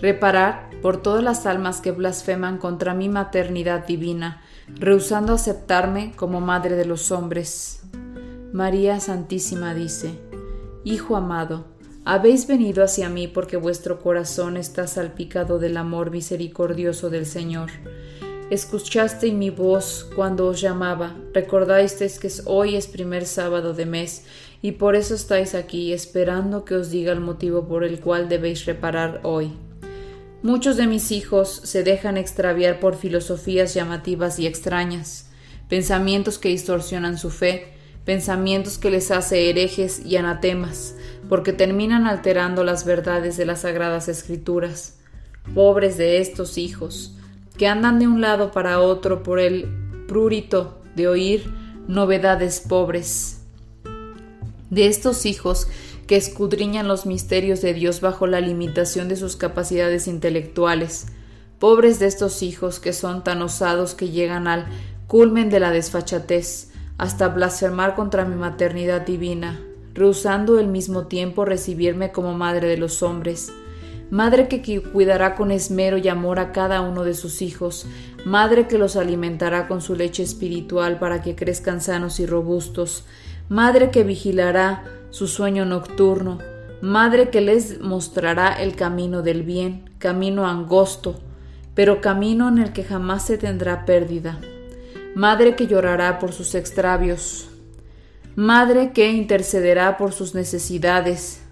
Reparar 0.00 0.70
por 0.80 1.02
todas 1.02 1.22
las 1.22 1.44
almas 1.44 1.82
que 1.82 1.92
blasfeman 1.92 2.56
contra 2.56 2.94
mi 2.94 3.10
maternidad 3.10 3.86
divina, 3.86 4.42
rehusando 4.68 5.34
aceptarme 5.34 6.12
como 6.16 6.40
madre 6.40 6.74
de 6.74 6.86
los 6.86 7.10
hombres. 7.10 7.82
María 8.52 8.98
Santísima 8.98 9.74
dice, 9.74 10.18
Hijo 10.84 11.16
amado, 11.16 11.66
habéis 12.06 12.46
venido 12.46 12.82
hacia 12.82 13.10
mí 13.10 13.28
porque 13.28 13.58
vuestro 13.58 14.00
corazón 14.00 14.56
está 14.56 14.86
salpicado 14.86 15.58
del 15.58 15.76
amor 15.76 16.10
misericordioso 16.10 17.10
del 17.10 17.26
Señor. 17.26 17.70
Escuchaste 18.48 19.30
mi 19.32 19.50
voz 19.50 20.10
cuando 20.16 20.46
os 20.46 20.60
llamaba, 20.62 21.14
recordasteis 21.34 22.18
que 22.18 22.32
hoy 22.46 22.74
es 22.74 22.86
primer 22.86 23.26
sábado 23.26 23.74
de 23.74 23.84
mes, 23.84 24.24
y 24.62 24.72
por 24.72 24.96
eso 24.96 25.14
estáis 25.14 25.54
aquí 25.54 25.92
esperando 25.92 26.64
que 26.64 26.74
os 26.74 26.90
diga 26.90 27.12
el 27.12 27.20
motivo 27.20 27.68
por 27.68 27.84
el 27.84 28.00
cual 28.00 28.28
debéis 28.30 28.64
reparar 28.64 29.20
hoy. 29.22 29.52
Muchos 30.42 30.78
de 30.78 30.86
mis 30.86 31.12
hijos 31.12 31.60
se 31.64 31.82
dejan 31.82 32.16
extraviar 32.16 32.80
por 32.80 32.96
filosofías 32.96 33.74
llamativas 33.74 34.38
y 34.38 34.46
extrañas, 34.46 35.28
pensamientos 35.68 36.38
que 36.38 36.48
distorsionan 36.48 37.18
su 37.18 37.28
fe, 37.28 37.74
pensamientos 38.06 38.78
que 38.78 38.90
les 38.90 39.10
hace 39.10 39.50
herejes 39.50 40.00
y 40.06 40.16
anatemas, 40.16 40.94
porque 41.28 41.52
terminan 41.52 42.06
alterando 42.06 42.64
las 42.64 42.86
verdades 42.86 43.36
de 43.36 43.44
las 43.44 43.60
sagradas 43.60 44.08
escrituras. 44.08 44.96
Pobres 45.54 45.98
de 45.98 46.22
estos 46.22 46.56
hijos, 46.56 47.14
que 47.58 47.66
andan 47.66 47.98
de 47.98 48.06
un 48.06 48.22
lado 48.22 48.50
para 48.50 48.80
otro 48.80 49.22
por 49.22 49.40
el 49.40 49.68
prurito 50.08 50.80
de 50.96 51.06
oír 51.06 51.52
novedades 51.86 52.60
pobres. 52.60 53.42
De 54.70 54.86
estos 54.86 55.26
hijos 55.26 55.68
que 56.10 56.16
escudriñan 56.16 56.88
los 56.88 57.06
misterios 57.06 57.60
de 57.60 57.72
Dios 57.72 58.00
bajo 58.00 58.26
la 58.26 58.40
limitación 58.40 59.08
de 59.08 59.14
sus 59.14 59.36
capacidades 59.36 60.08
intelectuales. 60.08 61.06
Pobres 61.60 62.00
de 62.00 62.06
estos 62.06 62.42
hijos 62.42 62.80
que 62.80 62.92
son 62.92 63.22
tan 63.22 63.40
osados 63.42 63.94
que 63.94 64.08
llegan 64.08 64.48
al 64.48 64.66
culmen 65.06 65.50
de 65.50 65.60
la 65.60 65.70
desfachatez, 65.70 66.72
hasta 66.98 67.28
blasfemar 67.28 67.94
contra 67.94 68.24
mi 68.24 68.34
maternidad 68.34 69.02
divina, 69.02 69.60
rehusando 69.94 70.58
al 70.58 70.66
mismo 70.66 71.06
tiempo 71.06 71.44
recibirme 71.44 72.10
como 72.10 72.34
madre 72.34 72.66
de 72.66 72.76
los 72.76 73.04
hombres, 73.04 73.52
madre 74.10 74.48
que 74.48 74.82
cuidará 74.82 75.36
con 75.36 75.52
esmero 75.52 75.96
y 75.96 76.08
amor 76.08 76.40
a 76.40 76.50
cada 76.50 76.80
uno 76.80 77.04
de 77.04 77.14
sus 77.14 77.40
hijos, 77.40 77.86
madre 78.24 78.66
que 78.66 78.78
los 78.78 78.96
alimentará 78.96 79.68
con 79.68 79.80
su 79.80 79.94
leche 79.94 80.24
espiritual 80.24 80.98
para 80.98 81.22
que 81.22 81.36
crezcan 81.36 81.80
sanos 81.80 82.18
y 82.18 82.26
robustos, 82.26 83.04
madre 83.50 83.90
que 83.90 84.04
vigilará 84.04 84.84
su 85.10 85.26
sueño 85.26 85.64
nocturno, 85.64 86.38
madre 86.80 87.30
que 87.30 87.40
les 87.40 87.80
mostrará 87.80 88.52
el 88.52 88.76
camino 88.76 89.22
del 89.22 89.42
bien, 89.42 89.90
camino 89.98 90.46
angosto, 90.46 91.18
pero 91.74 92.00
camino 92.00 92.48
en 92.48 92.58
el 92.58 92.72
que 92.72 92.84
jamás 92.84 93.26
se 93.26 93.38
tendrá 93.38 93.84
pérdida, 93.84 94.38
madre 95.16 95.56
que 95.56 95.66
llorará 95.66 96.20
por 96.20 96.32
sus 96.32 96.54
extravios, 96.54 97.48
madre 98.36 98.92
que 98.92 99.10
intercederá 99.10 99.96
por 99.96 100.12
sus 100.12 100.32
necesidades, 100.36 101.42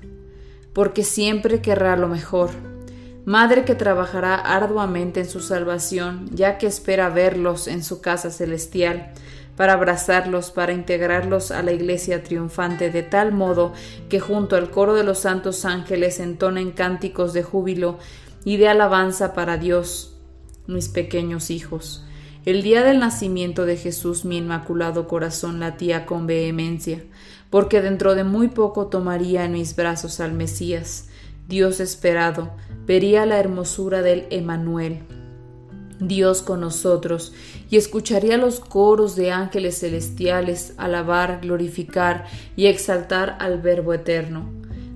porque 0.72 1.02
siempre 1.02 1.60
querrá 1.60 1.96
lo 1.96 2.06
mejor, 2.06 2.50
madre 3.24 3.64
que 3.64 3.74
trabajará 3.74 4.36
arduamente 4.36 5.18
en 5.18 5.28
su 5.28 5.40
salvación, 5.40 6.30
ya 6.30 6.58
que 6.58 6.68
espera 6.68 7.08
verlos 7.08 7.66
en 7.66 7.82
su 7.82 8.00
casa 8.00 8.30
celestial, 8.30 9.12
para 9.58 9.72
abrazarlos, 9.72 10.52
para 10.52 10.72
integrarlos 10.72 11.50
a 11.50 11.64
la 11.64 11.72
iglesia 11.72 12.22
triunfante, 12.22 12.92
de 12.92 13.02
tal 13.02 13.32
modo 13.32 13.72
que 14.08 14.20
junto 14.20 14.54
al 14.54 14.70
coro 14.70 14.94
de 14.94 15.02
los 15.02 15.18
santos 15.18 15.64
ángeles 15.64 16.20
entonen 16.20 16.70
cánticos 16.70 17.32
de 17.32 17.42
júbilo 17.42 17.98
y 18.44 18.56
de 18.56 18.68
alabanza 18.68 19.34
para 19.34 19.56
Dios, 19.56 20.16
mis 20.68 20.88
pequeños 20.88 21.50
hijos. 21.50 22.04
El 22.44 22.62
día 22.62 22.84
del 22.84 23.00
nacimiento 23.00 23.66
de 23.66 23.76
Jesús 23.76 24.24
mi 24.24 24.36
inmaculado 24.36 25.08
corazón 25.08 25.58
latía 25.58 26.06
con 26.06 26.28
vehemencia, 26.28 27.02
porque 27.50 27.82
dentro 27.82 28.14
de 28.14 28.22
muy 28.22 28.46
poco 28.46 28.86
tomaría 28.86 29.44
en 29.44 29.54
mis 29.54 29.74
brazos 29.74 30.20
al 30.20 30.34
Mesías, 30.34 31.08
Dios 31.48 31.80
esperado, 31.80 32.52
vería 32.86 33.26
la 33.26 33.40
hermosura 33.40 34.02
del 34.02 34.28
Emanuel 34.30 35.00
Dios 36.00 36.42
con 36.42 36.60
nosotros, 36.60 37.32
y 37.70 37.76
escucharía 37.76 38.36
los 38.36 38.60
coros 38.60 39.16
de 39.16 39.30
ángeles 39.30 39.80
celestiales 39.80 40.74
alabar, 40.76 41.40
glorificar 41.42 42.26
y 42.56 42.66
exaltar 42.66 43.36
al 43.40 43.60
Verbo 43.60 43.94
eterno. 43.94 44.50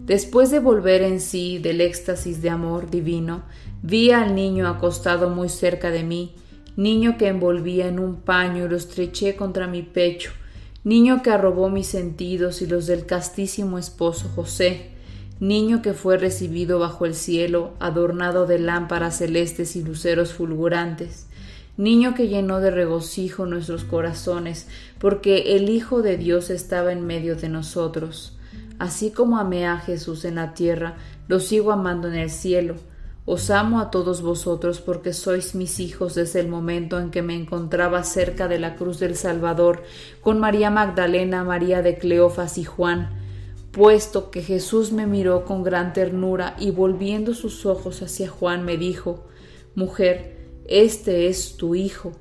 Después 0.06 0.50
de 0.50 0.58
volver 0.58 1.02
en 1.02 1.20
sí 1.20 1.58
del 1.58 1.80
éxtasis 1.80 2.42
de 2.42 2.50
amor 2.50 2.90
divino, 2.90 3.42
vi 3.82 4.10
al 4.10 4.34
niño 4.34 4.68
acostado 4.68 5.30
muy 5.30 5.48
cerca 5.48 5.90
de 5.90 6.02
mí, 6.02 6.34
niño 6.76 7.18
que 7.18 7.28
envolvía 7.28 7.88
en 7.88 7.98
un 7.98 8.16
paño 8.16 8.64
y 8.64 8.68
lo 8.68 8.76
estreché 8.76 9.36
contra 9.36 9.66
mi 9.66 9.82
pecho, 9.82 10.30
niño 10.84 11.22
que 11.22 11.30
arrobó 11.30 11.68
mis 11.68 11.86
sentidos 11.86 12.62
y 12.62 12.66
los 12.66 12.86
del 12.86 13.06
castísimo 13.06 13.78
esposo 13.78 14.28
José, 14.34 14.91
niño 15.42 15.82
que 15.82 15.92
fue 15.92 16.18
recibido 16.18 16.78
bajo 16.78 17.04
el 17.04 17.16
cielo, 17.16 17.72
adornado 17.80 18.46
de 18.46 18.60
lámparas 18.60 19.18
celestes 19.18 19.74
y 19.74 19.82
luceros 19.82 20.32
fulgurantes, 20.32 21.26
niño 21.76 22.14
que 22.14 22.28
llenó 22.28 22.60
de 22.60 22.70
regocijo 22.70 23.44
nuestros 23.44 23.82
corazones, 23.82 24.68
porque 25.00 25.56
el 25.56 25.68
Hijo 25.68 26.00
de 26.00 26.16
Dios 26.16 26.48
estaba 26.48 26.92
en 26.92 27.04
medio 27.08 27.34
de 27.34 27.48
nosotros. 27.48 28.38
Así 28.78 29.10
como 29.10 29.36
amé 29.36 29.66
a 29.66 29.78
Jesús 29.78 30.24
en 30.24 30.36
la 30.36 30.54
tierra, 30.54 30.94
lo 31.26 31.40
sigo 31.40 31.72
amando 31.72 32.06
en 32.06 32.14
el 32.14 32.30
cielo. 32.30 32.76
Os 33.24 33.50
amo 33.50 33.80
a 33.80 33.90
todos 33.90 34.22
vosotros 34.22 34.80
porque 34.80 35.12
sois 35.12 35.56
mis 35.56 35.80
hijos 35.80 36.14
desde 36.14 36.38
el 36.38 36.46
momento 36.46 37.00
en 37.00 37.10
que 37.10 37.22
me 37.22 37.34
encontraba 37.34 38.04
cerca 38.04 38.46
de 38.46 38.60
la 38.60 38.76
cruz 38.76 39.00
del 39.00 39.16
Salvador, 39.16 39.82
con 40.20 40.38
María 40.38 40.70
Magdalena, 40.70 41.42
María 41.42 41.82
de 41.82 41.98
Cleofas 41.98 42.58
y 42.58 42.64
Juan, 42.64 43.21
puesto 43.72 44.30
que 44.30 44.42
Jesús 44.42 44.92
me 44.92 45.06
miró 45.06 45.44
con 45.44 45.64
gran 45.64 45.92
ternura 45.92 46.54
y 46.58 46.70
volviendo 46.70 47.34
sus 47.34 47.66
ojos 47.66 48.02
hacia 48.02 48.28
Juan 48.28 48.64
me 48.64 48.76
dijo, 48.76 49.24
Mujer, 49.74 50.36
este 50.66 51.28
es 51.28 51.56
tu 51.56 51.74
hijo. 51.74 52.12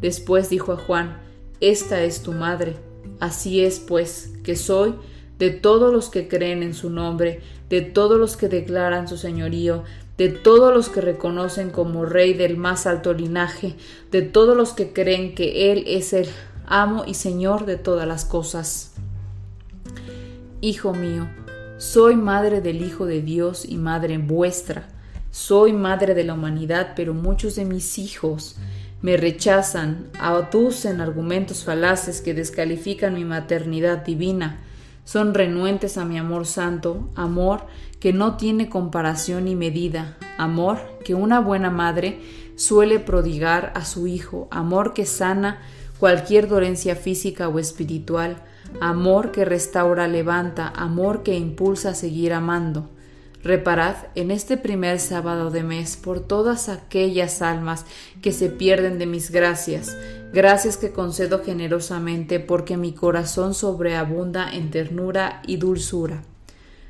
Después 0.00 0.50
dijo 0.50 0.72
a 0.72 0.76
Juan, 0.76 1.20
Esta 1.60 2.02
es 2.02 2.22
tu 2.22 2.32
madre. 2.32 2.76
Así 3.18 3.64
es, 3.64 3.80
pues, 3.80 4.34
que 4.44 4.54
soy 4.54 4.94
de 5.38 5.50
todos 5.50 5.92
los 5.92 6.10
que 6.10 6.28
creen 6.28 6.62
en 6.62 6.74
su 6.74 6.90
nombre, 6.90 7.40
de 7.70 7.80
todos 7.80 8.20
los 8.20 8.36
que 8.36 8.48
declaran 8.48 9.08
su 9.08 9.16
señorío, 9.16 9.84
de 10.18 10.28
todos 10.28 10.74
los 10.74 10.88
que 10.90 11.00
reconocen 11.00 11.70
como 11.70 12.04
rey 12.04 12.34
del 12.34 12.56
más 12.56 12.86
alto 12.86 13.14
linaje, 13.14 13.74
de 14.10 14.22
todos 14.22 14.56
los 14.56 14.72
que 14.72 14.92
creen 14.92 15.34
que 15.34 15.72
Él 15.72 15.84
es 15.86 16.12
el 16.12 16.28
amo 16.66 17.04
y 17.06 17.14
señor 17.14 17.64
de 17.64 17.76
todas 17.76 18.06
las 18.06 18.24
cosas. 18.24 18.92
Hijo 20.64 20.94
mío, 20.94 21.26
soy 21.76 22.14
madre 22.14 22.60
del 22.60 22.82
Hijo 22.82 23.04
de 23.04 23.20
Dios 23.20 23.64
y 23.64 23.78
madre 23.78 24.18
vuestra. 24.18 24.86
Soy 25.32 25.72
madre 25.72 26.14
de 26.14 26.22
la 26.22 26.34
humanidad, 26.34 26.92
pero 26.94 27.14
muchos 27.14 27.56
de 27.56 27.64
mis 27.64 27.98
hijos 27.98 28.54
me 29.00 29.16
rechazan, 29.16 30.06
aducen 30.20 31.00
argumentos 31.00 31.64
falaces 31.64 32.20
que 32.20 32.32
descalifican 32.32 33.14
mi 33.14 33.24
maternidad 33.24 34.04
divina. 34.04 34.60
Son 35.04 35.34
renuentes 35.34 35.98
a 35.98 36.04
mi 36.04 36.16
amor 36.16 36.46
santo, 36.46 37.10
amor 37.16 37.66
que 37.98 38.12
no 38.12 38.36
tiene 38.36 38.68
comparación 38.68 39.46
ni 39.46 39.56
medida, 39.56 40.16
amor 40.38 40.78
que 41.04 41.16
una 41.16 41.40
buena 41.40 41.70
madre 41.70 42.20
suele 42.54 43.00
prodigar 43.00 43.72
a 43.74 43.84
su 43.84 44.06
hijo, 44.06 44.46
amor 44.52 44.94
que 44.94 45.06
sana 45.06 45.58
cualquier 46.02 46.48
dolencia 46.48 46.96
física 46.96 47.48
o 47.48 47.60
espiritual, 47.60 48.38
amor 48.80 49.30
que 49.30 49.44
restaura, 49.44 50.08
levanta, 50.08 50.66
amor 50.66 51.22
que 51.22 51.36
impulsa 51.36 51.90
a 51.90 51.94
seguir 51.94 52.32
amando. 52.32 52.90
Reparad 53.44 53.94
en 54.16 54.32
este 54.32 54.56
primer 54.56 54.98
sábado 54.98 55.52
de 55.52 55.62
mes 55.62 55.96
por 55.96 56.18
todas 56.18 56.68
aquellas 56.68 57.40
almas 57.40 57.86
que 58.20 58.32
se 58.32 58.48
pierden 58.48 58.98
de 58.98 59.06
mis 59.06 59.30
gracias, 59.30 59.96
gracias 60.32 60.76
que 60.76 60.90
concedo 60.90 61.44
generosamente 61.44 62.40
porque 62.40 62.76
mi 62.76 62.92
corazón 62.92 63.54
sobreabunda 63.54 64.52
en 64.52 64.72
ternura 64.72 65.40
y 65.46 65.58
dulzura. 65.58 66.24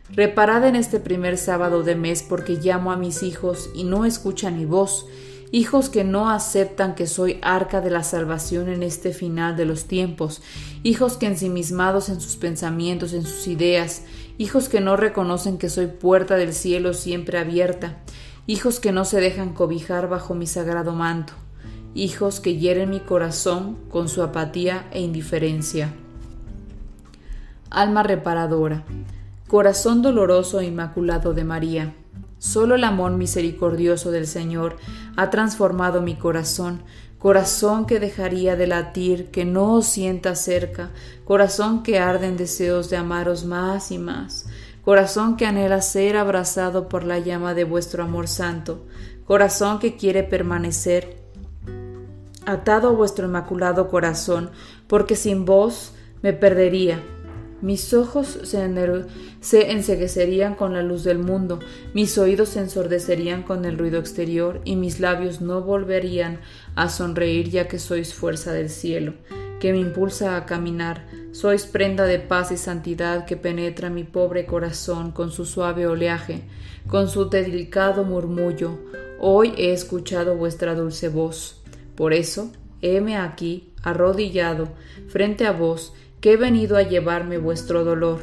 Reparad 0.08 0.64
en 0.64 0.74
este 0.74 1.00
primer 1.00 1.36
sábado 1.36 1.82
de 1.82 1.96
mes 1.96 2.22
porque 2.22 2.54
llamo 2.54 2.90
a 2.90 2.96
mis 2.96 3.22
hijos 3.22 3.68
y 3.74 3.84
no 3.84 4.06
escuchan 4.06 4.56
mi 4.56 4.64
voz, 4.64 5.04
hijos 5.52 5.90
que 5.90 6.02
no 6.02 6.30
aceptan 6.30 6.94
que 6.94 7.06
soy 7.06 7.38
arca 7.42 7.82
de 7.82 7.90
la 7.90 8.02
salvación 8.02 8.70
en 8.70 8.82
este 8.82 9.12
final 9.12 9.54
de 9.54 9.66
los 9.66 9.84
tiempos, 9.84 10.42
hijos 10.82 11.18
que 11.18 11.26
ensimismados 11.26 12.08
en 12.08 12.20
sus 12.22 12.36
pensamientos, 12.36 13.12
en 13.12 13.24
sus 13.24 13.46
ideas, 13.46 14.04
hijos 14.38 14.70
que 14.70 14.80
no 14.80 14.96
reconocen 14.96 15.58
que 15.58 15.68
soy 15.68 15.88
puerta 15.88 16.36
del 16.36 16.54
cielo 16.54 16.94
siempre 16.94 17.38
abierta, 17.38 17.98
hijos 18.46 18.80
que 18.80 18.92
no 18.92 19.04
se 19.04 19.20
dejan 19.20 19.52
cobijar 19.52 20.08
bajo 20.08 20.34
mi 20.34 20.46
sagrado 20.46 20.94
manto, 20.94 21.34
hijos 21.94 22.40
que 22.40 22.56
hieren 22.56 22.88
mi 22.88 23.00
corazón 23.00 23.76
con 23.90 24.08
su 24.08 24.22
apatía 24.22 24.88
e 24.90 25.02
indiferencia. 25.02 25.92
Alma 27.68 28.02
reparadora, 28.02 28.84
corazón 29.48 30.00
doloroso 30.00 30.60
e 30.60 30.64
inmaculado 30.64 31.34
de 31.34 31.44
María, 31.44 31.94
Solo 32.42 32.74
el 32.74 32.82
amor 32.82 33.12
misericordioso 33.12 34.10
del 34.10 34.26
Señor 34.26 34.76
ha 35.16 35.30
transformado 35.30 36.02
mi 36.02 36.16
corazón, 36.16 36.82
corazón 37.20 37.86
que 37.86 38.00
dejaría 38.00 38.56
de 38.56 38.66
latir, 38.66 39.30
que 39.30 39.44
no 39.44 39.74
os 39.74 39.86
sienta 39.86 40.34
cerca, 40.34 40.90
corazón 41.24 41.84
que 41.84 42.00
arde 42.00 42.26
en 42.26 42.36
deseos 42.36 42.90
de 42.90 42.96
amaros 42.96 43.44
más 43.44 43.92
y 43.92 43.98
más, 43.98 44.46
corazón 44.84 45.36
que 45.36 45.46
anhela 45.46 45.80
ser 45.82 46.16
abrazado 46.16 46.88
por 46.88 47.04
la 47.04 47.20
llama 47.20 47.54
de 47.54 47.62
vuestro 47.62 48.02
amor 48.02 48.26
santo, 48.26 48.86
corazón 49.24 49.78
que 49.78 49.94
quiere 49.94 50.24
permanecer 50.24 51.22
atado 52.44 52.88
a 52.88 52.92
vuestro 52.92 53.28
inmaculado 53.28 53.86
corazón, 53.86 54.50
porque 54.88 55.14
sin 55.14 55.44
vos 55.44 55.94
me 56.22 56.32
perdería, 56.32 57.04
mis 57.62 57.94
ojos 57.94 58.40
se, 58.42 59.70
enseguecerían 59.70 60.56
con 60.56 60.74
la 60.74 60.82
luz 60.82 61.04
del 61.04 61.18
mundo, 61.18 61.60
mis 61.94 62.18
oídos 62.18 62.50
se 62.50 62.60
ensordecerían 62.60 63.44
con 63.44 63.64
el 63.64 63.78
ruido 63.78 63.98
exterior 64.00 64.60
y 64.64 64.76
mis 64.76 64.98
labios 65.00 65.40
no 65.40 65.62
volverían 65.62 66.40
a 66.74 66.88
sonreír 66.88 67.48
ya 67.48 67.68
que 67.68 67.78
sois 67.78 68.12
fuerza 68.12 68.52
del 68.52 68.68
cielo, 68.68 69.14
que 69.60 69.72
me 69.72 69.78
impulsa 69.78 70.36
a 70.36 70.44
caminar, 70.44 71.06
sois 71.30 71.64
prenda 71.66 72.04
de 72.04 72.18
paz 72.18 72.50
y 72.50 72.56
santidad 72.56 73.26
que 73.26 73.36
penetra 73.36 73.90
mi 73.90 74.02
pobre 74.02 74.44
corazón 74.44 75.12
con 75.12 75.30
su 75.30 75.44
suave 75.44 75.86
oleaje, 75.86 76.42
con 76.88 77.08
su 77.08 77.30
delicado 77.30 78.02
murmullo. 78.02 78.78
Hoy 79.20 79.54
he 79.56 79.72
escuchado 79.72 80.36
vuestra 80.36 80.74
dulce 80.74 81.08
voz. 81.08 81.62
Por 81.94 82.12
eso, 82.12 82.50
heme 82.80 83.16
aquí, 83.16 83.72
arrodillado, 83.82 84.68
frente 85.08 85.46
a 85.46 85.52
vos, 85.52 85.94
que 86.22 86.34
he 86.34 86.36
venido 86.36 86.76
a 86.76 86.82
llevarme 86.82 87.36
vuestro 87.36 87.84
dolor. 87.84 88.20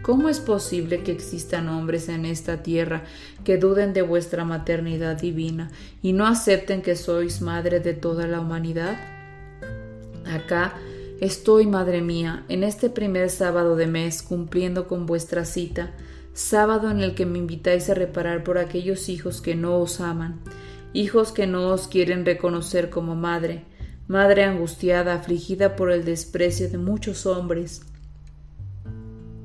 ¿Cómo 0.00 0.30
es 0.30 0.40
posible 0.40 1.02
que 1.02 1.12
existan 1.12 1.68
hombres 1.68 2.08
en 2.08 2.24
esta 2.24 2.62
tierra 2.62 3.04
que 3.44 3.58
duden 3.58 3.92
de 3.92 4.00
vuestra 4.00 4.46
maternidad 4.46 5.20
divina 5.20 5.70
y 6.02 6.14
no 6.14 6.26
acepten 6.26 6.80
que 6.80 6.96
sois 6.96 7.42
madre 7.42 7.80
de 7.80 7.92
toda 7.92 8.26
la 8.26 8.40
humanidad? 8.40 8.96
Acá 10.24 10.74
estoy, 11.20 11.66
madre 11.66 12.00
mía, 12.00 12.44
en 12.48 12.64
este 12.64 12.88
primer 12.88 13.28
sábado 13.28 13.76
de 13.76 13.88
mes, 13.88 14.22
cumpliendo 14.22 14.88
con 14.88 15.04
vuestra 15.04 15.44
cita, 15.44 15.92
sábado 16.32 16.90
en 16.90 17.02
el 17.02 17.14
que 17.14 17.26
me 17.26 17.38
invitáis 17.38 17.90
a 17.90 17.94
reparar 17.94 18.42
por 18.42 18.56
aquellos 18.56 19.10
hijos 19.10 19.42
que 19.42 19.54
no 19.54 19.76
os 19.80 20.00
aman, 20.00 20.40
hijos 20.94 21.30
que 21.30 21.46
no 21.46 21.68
os 21.68 21.88
quieren 21.88 22.24
reconocer 22.24 22.88
como 22.88 23.14
madre, 23.14 23.64
madre 24.08 24.44
angustiada, 24.44 25.14
afligida 25.14 25.76
por 25.76 25.90
el 25.90 26.04
desprecio 26.04 26.68
de 26.68 26.78
muchos 26.78 27.26
hombres. 27.26 27.82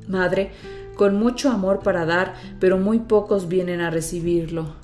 Madre 0.08 0.52
con 0.96 1.16
mucho 1.16 1.50
amor 1.50 1.80
para 1.80 2.06
dar, 2.06 2.36
pero 2.60 2.78
muy 2.78 3.00
pocos 3.00 3.48
vienen 3.48 3.80
a 3.80 3.90
recibirlo. 3.90 4.76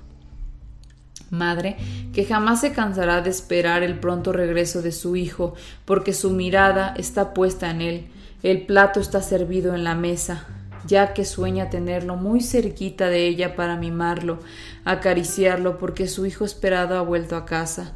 Madre 1.30 1.76
que 2.14 2.24
jamás 2.24 2.62
se 2.62 2.72
cansará 2.72 3.22
de 3.22 3.32
esperar 3.32 3.84
el 3.84 4.00
pronto 4.00 4.32
regreso 4.32 4.82
de 4.82 4.94
su 4.94 5.18
hijo, 5.18 5.56
porque 5.84 6.14
su 6.14 6.32
mirada 6.32 6.94
está 6.98 7.34
puesta 7.34 7.70
en 7.70 7.82
él, 7.82 8.08
el 8.44 8.66
plato 8.66 9.00
está 9.02 9.22
servido 9.22 9.76
en 9.76 9.84
la 9.84 9.96
mesa, 9.96 10.46
ya 10.88 11.14
que 11.14 11.26
sueña 11.26 11.70
tenerlo 11.70 12.16
muy 12.16 12.42
cerquita 12.42 13.10
de 13.10 13.28
ella 13.28 13.56
para 13.56 13.76
mimarlo, 13.76 14.40
acariciarlo, 14.86 15.78
porque 15.78 16.08
su 16.08 16.26
hijo 16.26 16.46
esperado 16.46 16.98
ha 16.98 17.02
vuelto 17.02 17.36
a 17.36 17.46
casa. 17.46 17.94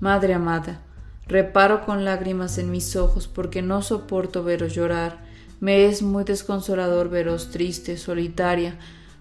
Madre 0.00 0.34
amada, 0.34 0.82
Reparo 1.26 1.84
con 1.84 2.04
lágrimas 2.04 2.58
en 2.58 2.70
mis 2.70 2.96
ojos 2.96 3.28
porque 3.28 3.62
no 3.62 3.82
soporto 3.82 4.44
veros 4.44 4.74
llorar. 4.74 5.24
Me 5.60 5.86
es 5.86 6.02
muy 6.02 6.24
desconsolador 6.24 7.08
veros 7.08 7.50
triste, 7.50 7.96
solitaria, 7.96 8.78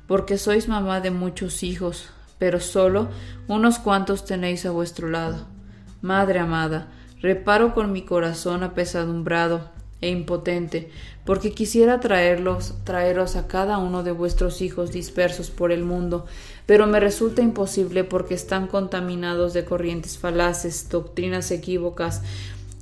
porque 0.08 0.38
sois 0.38 0.68
mamá 0.68 1.00
de 1.00 1.12
muchos 1.12 1.64
hijos, 1.64 2.10
pero 2.38 2.60
solo 2.60 3.08
unos 3.48 3.80
cuantos 3.80 4.26
tenéis 4.26 4.66
a 4.66 4.72
vuestro 4.72 5.10
lado. 5.10 5.46
Madre 6.02 6.40
amada, 6.40 6.88
reparo 7.22 7.74
con 7.74 7.94
mi 7.94 8.02
corazón 8.02 8.64
apesadumbrado 8.64 9.70
e 10.02 10.10
impotente, 10.10 10.92
porque 11.26 11.52
quisiera 11.52 12.00
traerlos, 12.00 12.74
traeros 12.84 13.36
a 13.36 13.48
cada 13.48 13.78
uno 13.78 14.04
de 14.04 14.12
vuestros 14.12 14.62
hijos 14.62 14.92
dispersos 14.92 15.50
por 15.50 15.72
el 15.72 15.84
mundo, 15.84 16.26
pero 16.66 16.86
me 16.86 17.00
resulta 17.00 17.42
imposible 17.42 18.04
porque 18.04 18.34
están 18.34 18.68
contaminados 18.68 19.54
de 19.54 19.64
corrientes 19.64 20.18
falaces, 20.18 20.90
doctrinas 20.90 21.52
equívocas, 21.52 22.22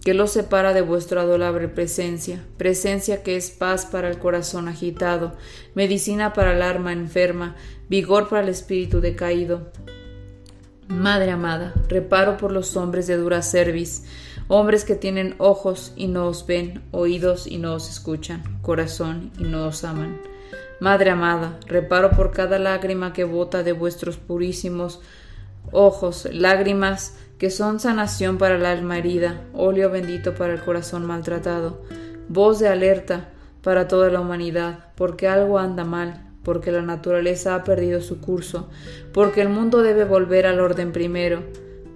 que 0.04 0.16
los 0.16 0.32
separa 0.32 0.74
de 0.74 0.82
vuestra 0.82 1.22
adorable 1.22 1.68
presencia, 1.68 2.44
presencia 2.58 3.22
que 3.22 3.38
es 3.38 3.52
paz 3.52 3.86
para 3.86 4.10
el 4.10 4.18
corazón 4.18 4.68
agitado, 4.68 5.34
medicina 5.76 6.34
para 6.34 6.54
el 6.54 6.64
alma 6.64 6.92
enferma, 6.92 7.56
vigor 7.88 8.28
para 8.28 8.42
el 8.42 8.50
espíritu 8.50 9.00
decaído. 9.00 9.72
Madre 10.88 11.32
amada, 11.32 11.74
reparo 11.88 12.38
por 12.38 12.52
los 12.52 12.76
hombres 12.76 13.06
de 13.06 13.16
dura 13.16 13.44
cerviz, 13.44 14.04
hombres 14.54 14.84
que 14.84 14.95
tienen 14.95 15.36
ojos 15.38 15.93
y 15.95 16.08
no 16.08 16.28
os 16.28 16.45
ven, 16.45 16.82
oídos 16.91 17.47
y 17.47 17.58
no 17.58 17.74
os 17.76 17.89
escuchan, 17.89 18.43
corazón 18.62 19.32
y 19.39 19.43
no 19.43 19.68
os 19.68 19.86
aman. 19.86 20.20
Madre 20.82 21.10
amada, 21.10 21.58
reparo 21.68 22.12
por 22.12 22.32
cada 22.32 22.60
lágrima 22.60 23.14
que 23.14 23.24
bota 23.24 23.64
de 23.64 23.72
vuestros 23.72 24.18
purísimos 24.18 25.02
ojos, 25.72 26.28
lágrimas 26.34 27.18
que 27.38 27.49
son 27.49 27.80
sanación 27.80 28.38
para 28.38 28.56
el 28.56 28.66
alma 28.66 28.97
herida, 28.97 29.41
óleo 29.54 29.89
bendito 29.89 30.36
para 30.36 30.52
el 30.52 30.60
corazón 30.60 31.06
maltratado, 31.06 31.82
voz 32.28 32.60
de 32.60 32.68
alerta 32.68 33.30
para 33.64 33.88
toda 33.88 34.10
la 34.10 34.20
humanidad, 34.20 34.88
porque 34.97 35.30
algo 35.30 35.60
anda 35.60 35.86
mal, 35.86 36.30
porque 36.43 36.74
la 36.74 36.82
naturaleza 36.82 37.56
ha 37.56 37.64
perdido 37.64 38.02
su 38.02 38.20
curso, 38.20 38.70
porque 39.14 39.39
el 39.39 39.47
mundo 39.47 39.82
debe 39.82 40.04
volver 40.04 40.45
al 40.45 40.60
orden 40.60 40.91
primero, 40.91 41.41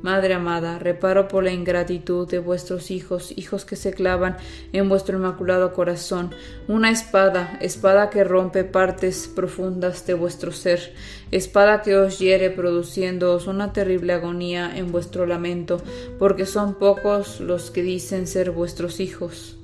Madre 0.06 0.36
amada, 0.36 0.78
reparo 0.78 1.28
por 1.28 1.44
la 1.44 1.52
ingratitud 1.52 2.30
de 2.30 2.38
vuestros 2.38 2.92
hijos, 2.92 3.34
hijos 3.38 3.66
que 3.66 3.76
se 3.76 3.92
clavan 3.92 4.38
en 4.72 4.88
vuestro 4.88 5.18
inmaculado 5.18 5.74
corazón, 5.74 6.30
una 6.68 6.92
espada, 6.92 7.58
espada 7.60 8.12
que 8.12 8.24
rompe 8.24 8.66
partes 8.66 9.28
profundas 9.28 10.06
de 10.06 10.14
vuestro 10.14 10.52
ser, 10.52 10.94
espada 11.32 11.82
que 11.82 11.96
os 11.96 12.20
hiere 12.20 12.52
produciéndoos 12.52 13.48
una 13.48 13.74
terrible 13.74 14.14
agonía 14.14 14.78
en 14.78 14.92
vuestro 14.92 15.26
lamento, 15.26 15.82
porque 16.20 16.46
son 16.46 16.76
pocos 16.76 17.40
los 17.40 17.72
que 17.72 17.82
dicen 17.82 18.28
ser 18.28 18.52
vuestros 18.52 19.00
hijos. 19.00 19.58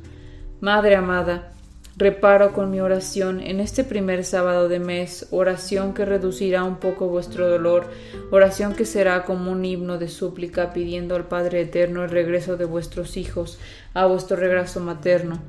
Madre 0.60 0.96
amada, 0.96 1.52
Reparo 1.98 2.54
con 2.54 2.72
mi 2.72 2.80
oración 2.80 3.42
en 3.42 3.60
este 3.60 3.84
primer 3.84 4.24
sábado 4.24 4.70
de 4.70 4.80
mes, 4.80 5.28
oración 5.30 5.94
que 5.94 6.06
reducirá 6.06 6.64
un 6.64 6.78
poco 6.78 7.10
vuestro 7.10 7.50
dolor, 7.50 7.86
oración 8.32 8.74
que 8.74 8.86
será 8.86 9.26
como 9.26 9.52
un 9.52 9.66
himno 9.66 9.98
de 9.98 10.08
súplica 10.08 10.72
pidiendo 10.72 11.16
al 11.16 11.28
Padre 11.28 11.62
Eterno 11.62 12.04
el 12.04 12.10
regreso 12.10 12.56
de 12.56 12.66
vuestros 12.66 13.18
hijos 13.18 13.60
a 13.94 14.06
vuestro 14.06 14.38
regreso 14.38 14.80
materno. 14.80 15.40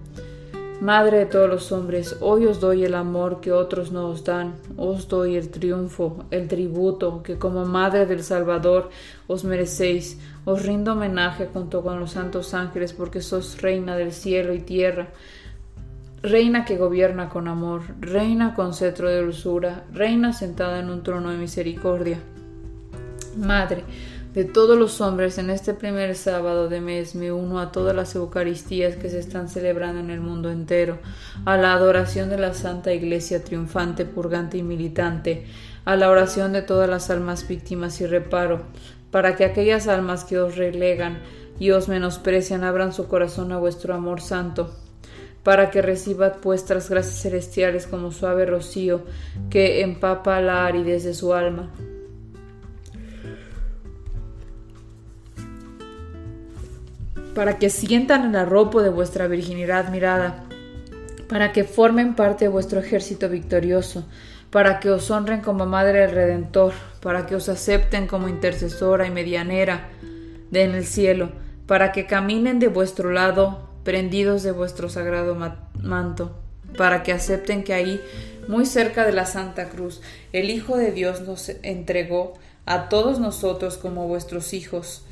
Madre 0.82 1.18
de 1.18 1.26
todos 1.26 1.48
los 1.48 1.70
hombres, 1.70 2.16
hoy 2.18 2.46
os 2.46 2.58
doy 2.58 2.84
el 2.84 2.96
amor 2.96 3.40
que 3.40 3.52
otros 3.52 3.92
no 3.92 4.08
os 4.08 4.24
dan, 4.24 4.56
os 4.76 5.06
doy 5.06 5.36
el 5.36 5.48
triunfo, 5.48 6.24
el 6.32 6.48
tributo 6.48 7.22
que 7.22 7.38
como 7.38 7.64
Madre 7.64 8.04
del 8.04 8.24
Salvador 8.24 8.90
os 9.28 9.44
merecéis, 9.44 10.18
os 10.44 10.66
rindo 10.66 10.94
homenaje 10.94 11.48
junto 11.52 11.82
con 11.82 12.00
los 12.00 12.10
santos 12.10 12.52
ángeles 12.52 12.92
porque 12.92 13.20
sos 13.20 13.62
reina 13.62 13.96
del 13.96 14.10
cielo 14.10 14.54
y 14.54 14.58
tierra, 14.58 15.10
Reina 16.22 16.64
que 16.64 16.76
gobierna 16.76 17.28
con 17.28 17.48
amor, 17.48 17.82
reina 17.98 18.54
con 18.54 18.74
cetro 18.74 19.08
de 19.08 19.20
dulzura, 19.20 19.82
reina 19.92 20.32
sentada 20.32 20.78
en 20.78 20.88
un 20.88 21.02
trono 21.02 21.30
de 21.30 21.36
misericordia. 21.36 22.20
Madre 23.36 23.82
de 24.32 24.44
todos 24.44 24.78
los 24.78 25.00
hombres, 25.00 25.38
en 25.38 25.50
este 25.50 25.74
primer 25.74 26.14
sábado 26.14 26.68
de 26.68 26.80
mes 26.80 27.16
me 27.16 27.32
uno 27.32 27.58
a 27.58 27.72
todas 27.72 27.96
las 27.96 28.14
Eucaristías 28.14 28.94
que 28.94 29.10
se 29.10 29.18
están 29.18 29.48
celebrando 29.48 30.00
en 30.00 30.10
el 30.10 30.20
mundo 30.20 30.48
entero, 30.48 31.00
a 31.44 31.56
la 31.56 31.72
adoración 31.72 32.30
de 32.30 32.38
la 32.38 32.54
Santa 32.54 32.92
Iglesia 32.92 33.42
triunfante, 33.42 34.04
purgante 34.04 34.58
y 34.58 34.62
militante, 34.62 35.46
a 35.84 35.96
la 35.96 36.08
oración 36.08 36.52
de 36.52 36.62
todas 36.62 36.88
las 36.88 37.10
almas 37.10 37.48
víctimas 37.48 38.00
y 38.00 38.06
reparo, 38.06 38.62
para 39.10 39.34
que 39.34 39.44
aquellas 39.44 39.88
almas 39.88 40.22
que 40.22 40.38
os 40.38 40.54
relegan 40.54 41.18
y 41.58 41.72
os 41.72 41.88
menosprecian 41.88 42.62
abran 42.62 42.92
su 42.92 43.08
corazón 43.08 43.50
a 43.50 43.58
vuestro 43.58 43.92
amor 43.92 44.20
santo 44.20 44.70
para 45.42 45.70
que 45.70 45.82
reciba 45.82 46.38
vuestras 46.42 46.88
gracias 46.88 47.22
celestiales 47.22 47.86
como 47.86 48.12
suave 48.12 48.46
rocío 48.46 49.02
que 49.50 49.82
empapa 49.82 50.40
la 50.40 50.66
aridez 50.66 51.04
de 51.04 51.14
su 51.14 51.34
alma. 51.34 51.70
Para 57.34 57.58
que 57.58 57.70
sientan 57.70 58.28
el 58.28 58.36
arropo 58.36 58.82
de 58.82 58.90
vuestra 58.90 59.26
virginidad 59.26 59.90
mirada, 59.90 60.44
para 61.28 61.52
que 61.52 61.64
formen 61.64 62.14
parte 62.14 62.44
de 62.44 62.50
vuestro 62.50 62.78
ejército 62.78 63.28
victorioso, 63.28 64.06
para 64.50 64.78
que 64.80 64.90
os 64.90 65.10
honren 65.10 65.40
como 65.40 65.64
Madre 65.64 66.00
del 66.00 66.10
Redentor, 66.10 66.74
para 67.00 67.24
que 67.24 67.34
os 67.34 67.48
acepten 67.48 68.06
como 68.06 68.28
intercesora 68.28 69.06
y 69.06 69.10
medianera 69.10 69.88
de 70.50 70.62
en 70.62 70.74
el 70.74 70.84
cielo, 70.84 71.30
para 71.66 71.90
que 71.90 72.06
caminen 72.06 72.58
de 72.58 72.68
vuestro 72.68 73.10
lado 73.10 73.71
prendidos 73.84 74.42
de 74.42 74.52
vuestro 74.52 74.88
sagrado 74.88 75.36
manto, 75.80 76.36
para 76.76 77.02
que 77.02 77.12
acepten 77.12 77.64
que 77.64 77.74
ahí, 77.74 78.00
muy 78.48 78.66
cerca 78.66 79.04
de 79.04 79.12
la 79.12 79.26
Santa 79.26 79.68
Cruz, 79.68 80.00
el 80.32 80.50
Hijo 80.50 80.76
de 80.76 80.92
Dios 80.92 81.22
nos 81.22 81.48
entregó 81.62 82.34
a 82.66 82.88
todos 82.88 83.18
nosotros 83.18 83.76
como 83.76 84.06
vuestros 84.06 84.52
hijos, 84.52 85.04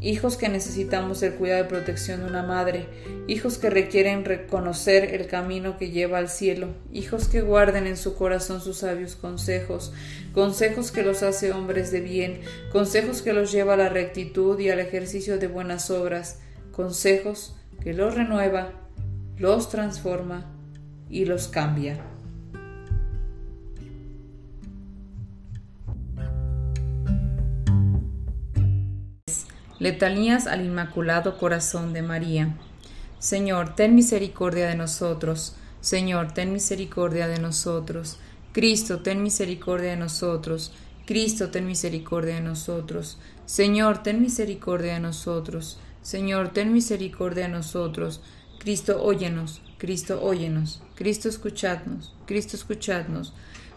hijos 0.00 0.36
que 0.36 0.48
necesitamos 0.48 1.22
el 1.22 1.34
cuidado 1.34 1.64
y 1.64 1.68
protección 1.68 2.20
de 2.20 2.26
una 2.26 2.42
madre, 2.42 2.86
hijos 3.26 3.58
que 3.58 3.70
requieren 3.70 4.24
reconocer 4.24 5.14
el 5.14 5.26
camino 5.26 5.78
que 5.78 5.90
lleva 5.90 6.18
al 6.18 6.28
cielo, 6.28 6.68
hijos 6.92 7.28
que 7.28 7.40
guarden 7.40 7.86
en 7.86 7.96
su 7.96 8.14
corazón 8.14 8.60
sus 8.60 8.78
sabios 8.78 9.14
consejos, 9.16 9.92
consejos 10.34 10.90
que 10.90 11.02
los 11.02 11.22
hace 11.22 11.52
hombres 11.52 11.90
de 11.90 12.00
bien, 12.00 12.40
consejos 12.70 13.22
que 13.22 13.32
los 13.32 13.52
lleva 13.52 13.74
a 13.74 13.78
la 13.78 13.88
rectitud 13.88 14.58
y 14.58 14.70
al 14.70 14.80
ejercicio 14.80 15.38
de 15.38 15.48
buenas 15.48 15.90
obras, 15.90 16.40
consejos 16.72 17.54
que 17.82 17.92
los 17.92 18.14
renueva, 18.14 18.70
los 19.38 19.68
transforma 19.68 20.46
y 21.10 21.24
los 21.24 21.48
cambia. 21.48 21.98
Letanías 29.80 30.46
al 30.46 30.64
Inmaculado 30.64 31.38
Corazón 31.38 31.92
de 31.92 32.02
María. 32.02 32.54
Señor, 33.18 33.74
ten 33.74 33.96
misericordia 33.96 34.68
de 34.68 34.76
nosotros. 34.76 35.56
Señor, 35.80 36.30
ten 36.30 36.52
misericordia 36.52 37.26
de 37.26 37.40
nosotros. 37.40 38.20
Cristo, 38.52 39.02
ten 39.02 39.24
misericordia 39.24 39.90
de 39.90 39.96
nosotros. 39.96 40.72
Cristo, 41.04 41.50
ten 41.50 41.66
misericordia 41.66 42.36
de 42.36 42.42
nosotros. 42.42 43.18
Señor, 43.44 44.04
ten 44.04 44.22
misericordia 44.22 44.94
de 44.94 45.00
nosotros. 45.00 45.80
Señor, 46.02 46.50
ten 46.50 46.72
misericordia 46.72 47.44
de 47.44 47.52
nosotros. 47.52 48.20
Cristo, 48.58 49.02
óyenos. 49.02 49.62
Cristo, 49.78 50.22
óyenos. 50.22 50.82
Cristo, 50.94 51.28
escuchadnos. 51.28 52.14
Cristo, 52.26 52.56
escuchadnos. 52.56 53.32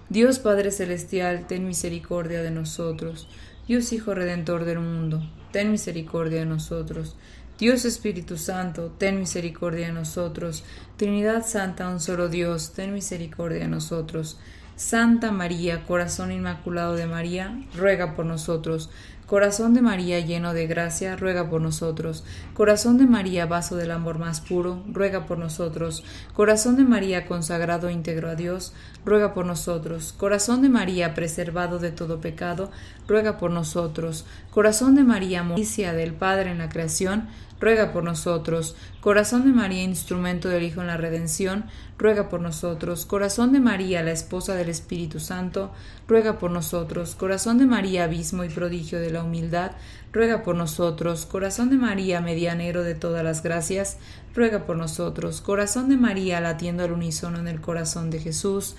Dios 0.10 0.38
Padre 0.38 0.70
Celestial, 0.72 1.48
ten 1.48 1.66
misericordia 1.66 2.44
de 2.44 2.52
nosotros. 2.52 3.28
Dios 3.68 3.92
Hijo 3.92 4.14
Redentor 4.14 4.64
del 4.64 4.80
mundo, 4.80 5.28
ten 5.52 5.72
misericordia 5.72 6.42
de 6.42 6.46
nosotros. 6.46 7.16
Dios 7.58 7.86
Espíritu 7.86 8.38
Santo, 8.38 8.94
ten 9.00 9.18
misericordia 9.18 9.88
de 9.88 9.94
nosotros. 9.94 10.64
Trinidad 10.98 11.44
Santa, 11.44 11.90
un 11.90 12.00
solo 12.00 12.30
Dios, 12.30 12.74
ten 12.74 12.94
misericordia 12.94 13.62
de 13.62 13.68
nosotros. 13.68 14.38
Santa 14.76 15.32
María, 15.32 15.86
Corazón 15.86 16.32
Inmaculado 16.32 16.94
de 16.94 17.08
María, 17.08 17.60
ruega 17.76 18.16
por 18.16 18.28
nosotros. 18.28 18.92
Corazón 19.26 19.74
de 19.74 19.82
María 19.82 20.20
lleno 20.20 20.54
de 20.54 20.68
gracia, 20.68 21.16
ruega 21.16 21.50
por 21.50 21.60
nosotros. 21.60 22.24
Corazón 22.54 23.00
de 23.00 23.08
María, 23.08 23.48
vaso 23.48 23.76
del 23.76 23.90
amor 23.90 24.20
más 24.20 24.40
puro, 24.40 24.84
ruega 24.88 25.26
por 25.26 25.40
nosotros. 25.40 26.04
Corazón 26.34 26.76
de 26.76 26.84
María 26.84 27.26
consagrado 27.26 27.90
íntegro 27.90 28.30
a 28.30 28.36
Dios, 28.36 28.74
ruega 29.04 29.34
por 29.34 29.48
nosotros. 29.48 30.14
Corazón 30.14 30.62
de 30.62 30.70
María 30.70 31.16
preservado 31.16 31.80
de 31.80 31.90
todo 31.90 32.22
pecado, 32.22 32.70
ruega 33.08 33.40
por 33.40 33.50
nosotros. 33.50 34.26
Corazón 34.52 34.94
de 34.94 35.04
María, 35.04 35.42
moricia 35.42 35.94
del 35.94 36.14
Padre 36.14 36.52
en 36.52 36.60
la 36.60 36.70
creación, 36.70 37.28
ruega 37.66 37.92
por 37.92 38.04
nosotros. 38.04 38.76
Corazón 39.02 39.44
de 39.44 39.52
María, 39.52 39.82
instrumento 39.82 40.50
del 40.50 40.62
Hijo 40.62 40.82
en 40.82 40.88
la 40.88 40.98
redención, 40.98 41.66
ruega 41.98 42.30
por 42.30 42.40
nosotros. 42.40 43.08
Corazón 43.08 43.54
de 43.54 43.60
María, 43.60 44.04
la 44.04 44.12
esposa 44.12 44.54
del 44.54 44.70
Espíritu 44.70 45.20
Santo, 45.20 45.72
ruega 46.08 46.38
por 46.38 46.52
nosotros. 46.52 47.16
Corazón 47.16 47.58
de 47.58 47.66
María, 47.66 48.04
abismo 48.04 48.44
y 48.44 48.50
prodigio 48.50 49.00
de 49.00 49.10
la 49.10 49.24
humildad, 49.24 49.72
ruega 50.14 50.44
por 50.44 50.56
nosotros. 50.56 51.26
Corazón 51.26 51.72
de 51.72 51.78
María, 51.78 52.22
medianero 52.22 52.84
de 52.84 52.94
todas 52.94 53.24
las 53.24 53.42
gracias, 53.42 53.98
ruega 54.36 54.68
por 54.68 54.78
nosotros. 54.78 55.42
Corazón 55.42 55.90
de 55.90 55.98
María, 55.98 56.40
latiendo 56.42 56.84
al 56.84 56.92
unísono 56.92 57.40
en 57.40 57.48
el 57.48 57.62
corazón 57.62 58.12
de 58.12 58.20
Jesús, 58.20 58.76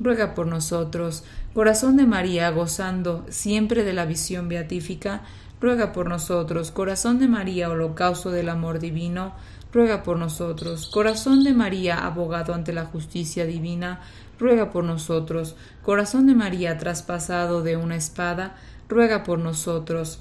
ruega 0.00 0.34
por 0.34 0.46
nosotros. 0.46 1.24
Corazón 1.54 1.96
de 1.96 2.04
María, 2.04 2.50
gozando 2.50 3.24
siempre 3.30 3.84
de 3.84 3.94
la 3.94 4.04
visión 4.04 4.50
beatífica, 4.50 5.22
ruega 5.60 5.92
por 5.92 6.08
nosotros. 6.08 6.70
Corazón 6.70 7.18
de 7.18 7.28
María, 7.28 7.70
holocausto 7.70 8.30
del 8.30 8.48
amor 8.48 8.78
divino, 8.78 9.34
ruega 9.72 10.02
por 10.02 10.18
nosotros. 10.18 10.88
Corazón 10.88 11.44
de 11.44 11.52
María, 11.52 12.06
abogado 12.06 12.54
ante 12.54 12.72
la 12.72 12.84
justicia 12.84 13.44
divina, 13.44 14.00
ruega 14.38 14.70
por 14.70 14.84
nosotros. 14.84 15.56
Corazón 15.82 16.26
de 16.26 16.34
María, 16.34 16.78
traspasado 16.78 17.62
de 17.62 17.76
una 17.76 17.96
espada, 17.96 18.56
ruega 18.88 19.24
por 19.24 19.38
nosotros. 19.38 20.20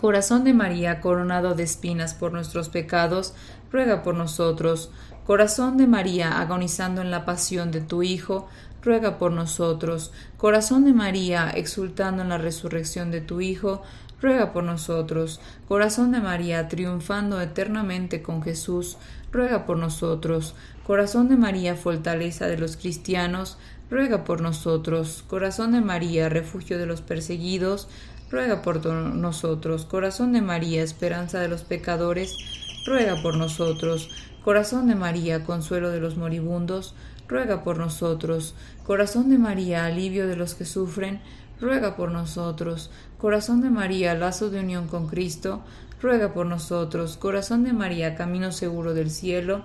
Corazón 0.00 0.44
de 0.44 0.52
María, 0.52 1.00
coronado 1.00 1.54
de 1.54 1.62
espinas 1.62 2.14
por 2.14 2.32
nuestros 2.32 2.68
pecados, 2.68 3.34
ruega 3.70 4.02
por 4.02 4.14
nosotros. 4.14 4.90
Corazón 5.24 5.76
de 5.76 5.86
María, 5.86 6.40
agonizando 6.40 7.00
en 7.00 7.12
la 7.12 7.24
pasión 7.24 7.70
de 7.70 7.80
tu 7.80 8.02
Hijo, 8.02 8.48
ruega 8.82 9.16
por 9.18 9.30
nosotros. 9.30 10.12
Corazón 10.36 10.84
de 10.84 10.92
María, 10.92 11.50
exultando 11.54 12.22
en 12.22 12.28
la 12.28 12.38
resurrección 12.38 13.12
de 13.12 13.20
tu 13.20 13.40
Hijo, 13.40 13.82
ruega 14.22 14.52
por 14.52 14.64
nosotros. 14.64 15.40
Corazón 15.68 16.12
de 16.12 16.20
María, 16.20 16.68
triunfando 16.68 17.40
eternamente 17.40 18.22
con 18.22 18.42
Jesús, 18.42 18.96
ruega 19.32 19.66
por 19.66 19.76
nosotros. 19.76 20.54
Corazón 20.86 21.28
de 21.28 21.36
María, 21.36 21.74
fortaleza 21.74 22.46
de 22.46 22.56
los 22.56 22.76
cristianos, 22.76 23.58
ruega 23.90 24.24
por 24.24 24.40
nosotros. 24.40 25.24
Corazón 25.28 25.72
de 25.72 25.80
María, 25.80 26.28
refugio 26.28 26.78
de 26.78 26.86
los 26.86 27.02
perseguidos, 27.02 27.88
ruega 28.30 28.62
por 28.62 28.86
nosotros. 28.86 29.84
Corazón 29.84 30.32
de 30.32 30.40
María, 30.40 30.82
esperanza 30.82 31.40
de 31.40 31.48
los 31.48 31.64
pecadores, 31.64 32.36
ruega 32.86 33.20
por 33.22 33.36
nosotros. 33.36 34.08
Corazón 34.44 34.86
de 34.88 34.94
María, 34.94 35.44
consuelo 35.44 35.90
de 35.90 36.00
los 36.00 36.16
moribundos, 36.16 36.94
ruega 37.28 37.62
por 37.64 37.78
nosotros. 37.78 38.54
Corazón 38.84 39.30
de 39.30 39.38
María, 39.38 39.84
alivio 39.84 40.26
de 40.26 40.36
los 40.36 40.54
que 40.54 40.64
sufren, 40.64 41.20
ruega 41.60 41.96
por 41.96 42.10
nosotros. 42.10 42.90
Corazón 43.22 43.60
de 43.60 43.70
María, 43.70 44.16
lazo 44.16 44.50
de 44.50 44.58
unión 44.58 44.88
con 44.88 45.06
Cristo, 45.06 45.62
ruega 46.02 46.34
por 46.34 46.44
nosotros. 46.44 47.16
Corazón 47.16 47.62
de 47.62 47.72
María, 47.72 48.16
camino 48.16 48.50
seguro 48.50 48.94
del 48.94 49.12
cielo, 49.12 49.62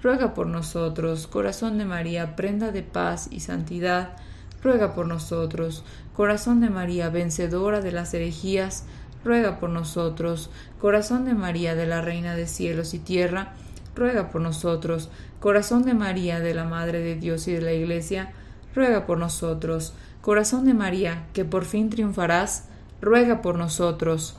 ruega 0.00 0.32
por 0.32 0.46
nosotros. 0.46 1.26
Corazón 1.26 1.76
de 1.76 1.84
María, 1.84 2.36
prenda 2.36 2.70
de 2.70 2.84
paz 2.84 3.26
y 3.32 3.40
santidad, 3.40 4.16
ruega 4.62 4.94
por 4.94 5.08
nosotros. 5.08 5.82
Corazón 6.14 6.60
de 6.60 6.70
María, 6.70 7.10
vencedora 7.10 7.80
de 7.80 7.90
las 7.90 8.14
herejías, 8.14 8.84
ruega 9.24 9.58
por 9.58 9.70
nosotros. 9.70 10.48
Corazón 10.80 11.24
de 11.24 11.34
María, 11.34 11.74
de 11.74 11.86
la 11.86 12.02
Reina 12.02 12.36
de 12.36 12.46
cielos 12.46 12.94
y 12.94 13.00
tierra, 13.00 13.54
ruega 13.96 14.30
por 14.30 14.40
nosotros. 14.40 15.10
Corazón 15.40 15.82
de 15.82 15.94
María, 15.94 16.38
de 16.38 16.54
la 16.54 16.62
Madre 16.62 17.00
de 17.00 17.16
Dios 17.16 17.48
y 17.48 17.54
de 17.54 17.60
la 17.60 17.72
Iglesia, 17.72 18.30
ruega 18.72 19.04
por 19.04 19.18
nosotros. 19.18 19.94
Corazón 20.20 20.64
de 20.64 20.74
María, 20.74 21.26
que 21.32 21.44
por 21.44 21.64
fin 21.64 21.90
triunfarás, 21.90 22.69
ruega 23.00 23.42
por 23.42 23.56
nosotros. 23.56 24.36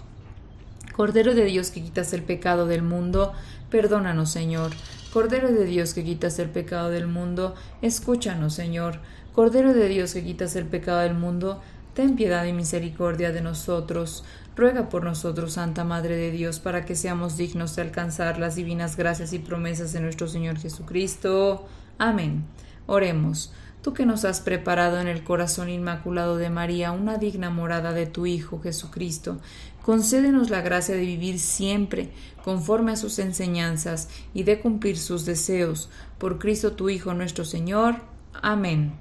Cordero 0.94 1.34
de 1.34 1.46
Dios 1.46 1.72
que 1.72 1.82
quitas 1.82 2.14
el 2.14 2.24
pecado 2.24 2.66
del 2.66 2.84
mundo, 2.84 3.34
perdónanos, 3.70 4.30
Señor. 4.32 4.72
Cordero 5.14 5.52
de 5.52 5.66
Dios 5.66 5.94
que 5.94 6.04
quitas 6.04 6.40
el 6.40 6.50
pecado 6.50 6.90
del 6.90 7.08
mundo, 7.08 7.56
escúchanos, 7.82 8.54
Señor. 8.54 9.00
Cordero 9.34 9.74
de 9.74 9.88
Dios 9.88 10.14
que 10.14 10.24
quitas 10.24 10.56
el 10.56 10.66
pecado 10.66 11.00
del 11.00 11.14
mundo, 11.14 11.62
ten 11.94 12.16
piedad 12.16 12.46
y 12.46 12.54
misericordia 12.54 13.32
de 13.32 13.42
nosotros. 13.42 14.24
Ruega 14.56 14.90
por 14.90 15.04
nosotros, 15.04 15.54
Santa 15.54 15.84
Madre 15.86 16.16
de 16.18 16.32
Dios, 16.32 16.60
para 16.60 16.86
que 16.86 16.96
seamos 16.96 17.38
dignos 17.38 17.76
de 17.76 17.84
alcanzar 17.84 18.38
las 18.38 18.56
divinas 18.56 18.98
gracias 18.98 19.32
y 19.34 19.40
promesas 19.40 19.94
de 19.94 20.02
nuestro 20.02 20.28
Señor 20.28 20.58
Jesucristo. 20.58 21.66
Amén. 21.98 22.44
Oremos. 22.86 23.54
Tú 23.82 23.94
que 23.94 24.06
nos 24.06 24.26
has 24.26 24.42
preparado 24.42 25.00
en 25.00 25.08
el 25.08 25.24
corazón 25.24 25.68
inmaculado 25.68 26.38
de 26.38 26.52
María 26.52 26.92
una 26.92 27.18
digna 27.18 27.50
morada 27.50 27.94
de 27.94 28.06
tu 28.06 28.28
Hijo 28.28 28.62
Jesucristo, 28.62 29.40
concédenos 29.82 30.52
la 30.52 30.62
gracia 30.62 30.96
de 30.96 31.02
vivir 31.02 31.40
siempre 31.40 32.12
conforme 32.44 32.92
a 32.92 32.96
sus 32.96 33.18
enseñanzas 33.18 34.10
y 34.36 34.44
de 34.44 34.60
cumplir 34.60 35.00
sus 35.00 35.26
deseos. 35.26 35.90
Por 36.20 36.38
Cristo 36.38 36.74
tu 36.74 36.90
Hijo 36.90 37.16
nuestro 37.16 37.44
Señor. 37.44 37.96
Amén. 38.42 38.94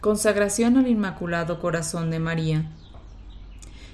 Consagración 0.00 0.78
al 0.78 0.88
Inmaculado 0.88 1.60
Corazón 1.60 2.10
de 2.10 2.20
María. 2.20 2.70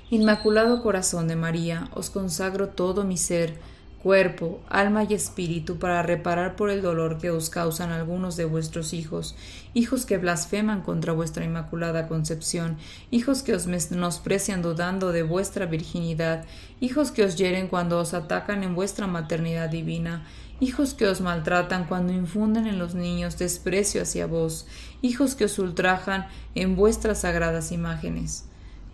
Inmaculado 0.09 0.84
Corazón 0.84 1.26
de 1.26 1.34
María, 1.34 1.90
os 1.92 2.11
consagro 2.11 2.68
todo 2.68 3.02
mi 3.02 3.16
ser, 3.16 3.59
cuerpo, 4.07 4.61
alma 4.68 5.02
y 5.02 5.14
espíritu 5.14 5.80
para 5.80 6.00
reparar 6.00 6.54
por 6.54 6.70
el 6.70 6.80
dolor 6.80 7.18
que 7.18 7.32
os 7.32 7.50
causan 7.50 7.90
algunos 7.90 8.36
de 8.36 8.44
vuestros 8.44 8.92
hijos, 8.92 9.34
hijos 9.74 10.07
que 10.07 10.16
blasfeman 10.16 10.82
contra 10.82 11.12
vuestra 11.12 11.44
inmaculada 11.44 12.07
concepción, 12.07 12.76
hijos 13.11 13.42
que 13.42 13.52
os 13.52 13.66
menosprecian 13.66 14.62
dudando 14.62 15.11
de 15.11 15.24
vuestra 15.24 15.66
virginidad, 15.66 16.44
hijos 16.78 17.11
que 17.11 17.24
os 17.24 17.34
hieren 17.34 17.66
cuando 17.66 17.98
os 17.98 18.14
atacan 18.14 18.62
en 18.62 18.76
vuestra 18.76 19.09
maternidad 19.09 19.70
divina, 19.70 20.24
hijos 20.61 20.94
que 20.94 21.09
os 21.09 21.20
maltratan 21.20 21.86
cuando 21.86 22.12
infunden 22.12 22.68
en 22.68 22.78
los 22.78 22.94
niños 22.94 23.36
desprecio 23.38 24.02
hacia 24.02 24.28
vos, 24.28 24.68
hijos 25.02 25.34
que 25.34 25.46
os 25.46 25.59
ultrajan 25.59 26.28
en 26.54 26.76
vuestras 26.76 27.22
sagradas 27.22 27.72
imágenes. 27.72 28.44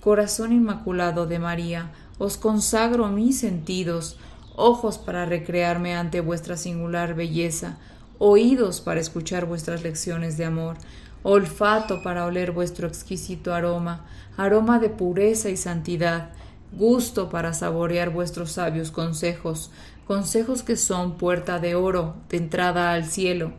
Corazón 0.00 0.52
Inmaculado 0.52 1.26
de 1.26 1.38
María, 1.38 1.92
os 2.18 2.38
consagro 2.38 3.08
mis 3.08 3.38
sentidos, 3.38 4.16
ojos 4.54 4.98
para 4.98 5.24
recrearme 5.24 5.94
ante 5.94 6.20
vuestra 6.20 6.56
singular 6.56 7.14
belleza, 7.14 7.78
oídos 8.18 8.80
para 8.80 9.00
escuchar 9.00 9.46
vuestras 9.46 9.82
lecciones 9.82 10.36
de 10.36 10.44
amor, 10.44 10.76
olfato 11.22 12.02
para 12.02 12.24
oler 12.24 12.52
vuestro 12.52 12.86
exquisito 12.86 13.54
aroma, 13.54 14.04
aroma 14.36 14.78
de 14.78 14.90
pureza 14.90 15.48
y 15.48 15.56
santidad, 15.56 16.30
gusto 16.72 17.28
para 17.28 17.52
saborear 17.52 18.10
vuestros 18.10 18.52
sabios 18.52 18.90
consejos, 18.90 19.70
consejos 20.06 20.62
que 20.62 20.76
son 20.76 21.16
puerta 21.16 21.58
de 21.58 21.74
oro, 21.74 22.16
de 22.28 22.38
entrada 22.38 22.92
al 22.92 23.04
cielo, 23.04 23.52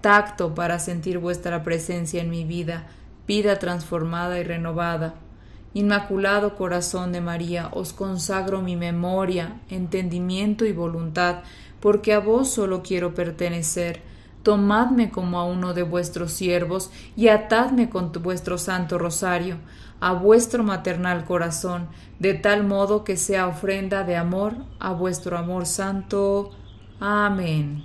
tacto 0.00 0.54
para 0.54 0.78
sentir 0.78 1.18
vuestra 1.18 1.62
presencia 1.62 2.20
en 2.22 2.30
mi 2.30 2.44
vida, 2.44 2.86
vida 3.26 3.58
transformada 3.58 4.38
y 4.38 4.44
renovada, 4.44 5.14
Inmaculado 5.76 6.56
Corazón 6.56 7.12
de 7.12 7.20
María, 7.20 7.68
os 7.70 7.92
consagro 7.92 8.62
mi 8.62 8.76
memoria, 8.76 9.60
entendimiento 9.68 10.64
y 10.64 10.72
voluntad, 10.72 11.40
porque 11.80 12.14
a 12.14 12.18
vos 12.18 12.48
solo 12.48 12.82
quiero 12.82 13.12
pertenecer. 13.12 14.00
Tomadme 14.42 15.10
como 15.10 15.38
a 15.38 15.44
uno 15.44 15.74
de 15.74 15.82
vuestros 15.82 16.32
siervos 16.32 16.90
y 17.14 17.28
atadme 17.28 17.90
con 17.90 18.10
vuestro 18.22 18.56
santo 18.56 18.96
rosario 18.96 19.58
a 20.00 20.14
vuestro 20.14 20.62
maternal 20.62 21.26
corazón, 21.26 21.88
de 22.18 22.32
tal 22.32 22.64
modo 22.66 23.04
que 23.04 23.18
sea 23.18 23.46
ofrenda 23.46 24.02
de 24.02 24.16
amor 24.16 24.54
a 24.78 24.94
vuestro 24.94 25.36
amor 25.36 25.66
santo. 25.66 26.52
Amén. 27.00 27.84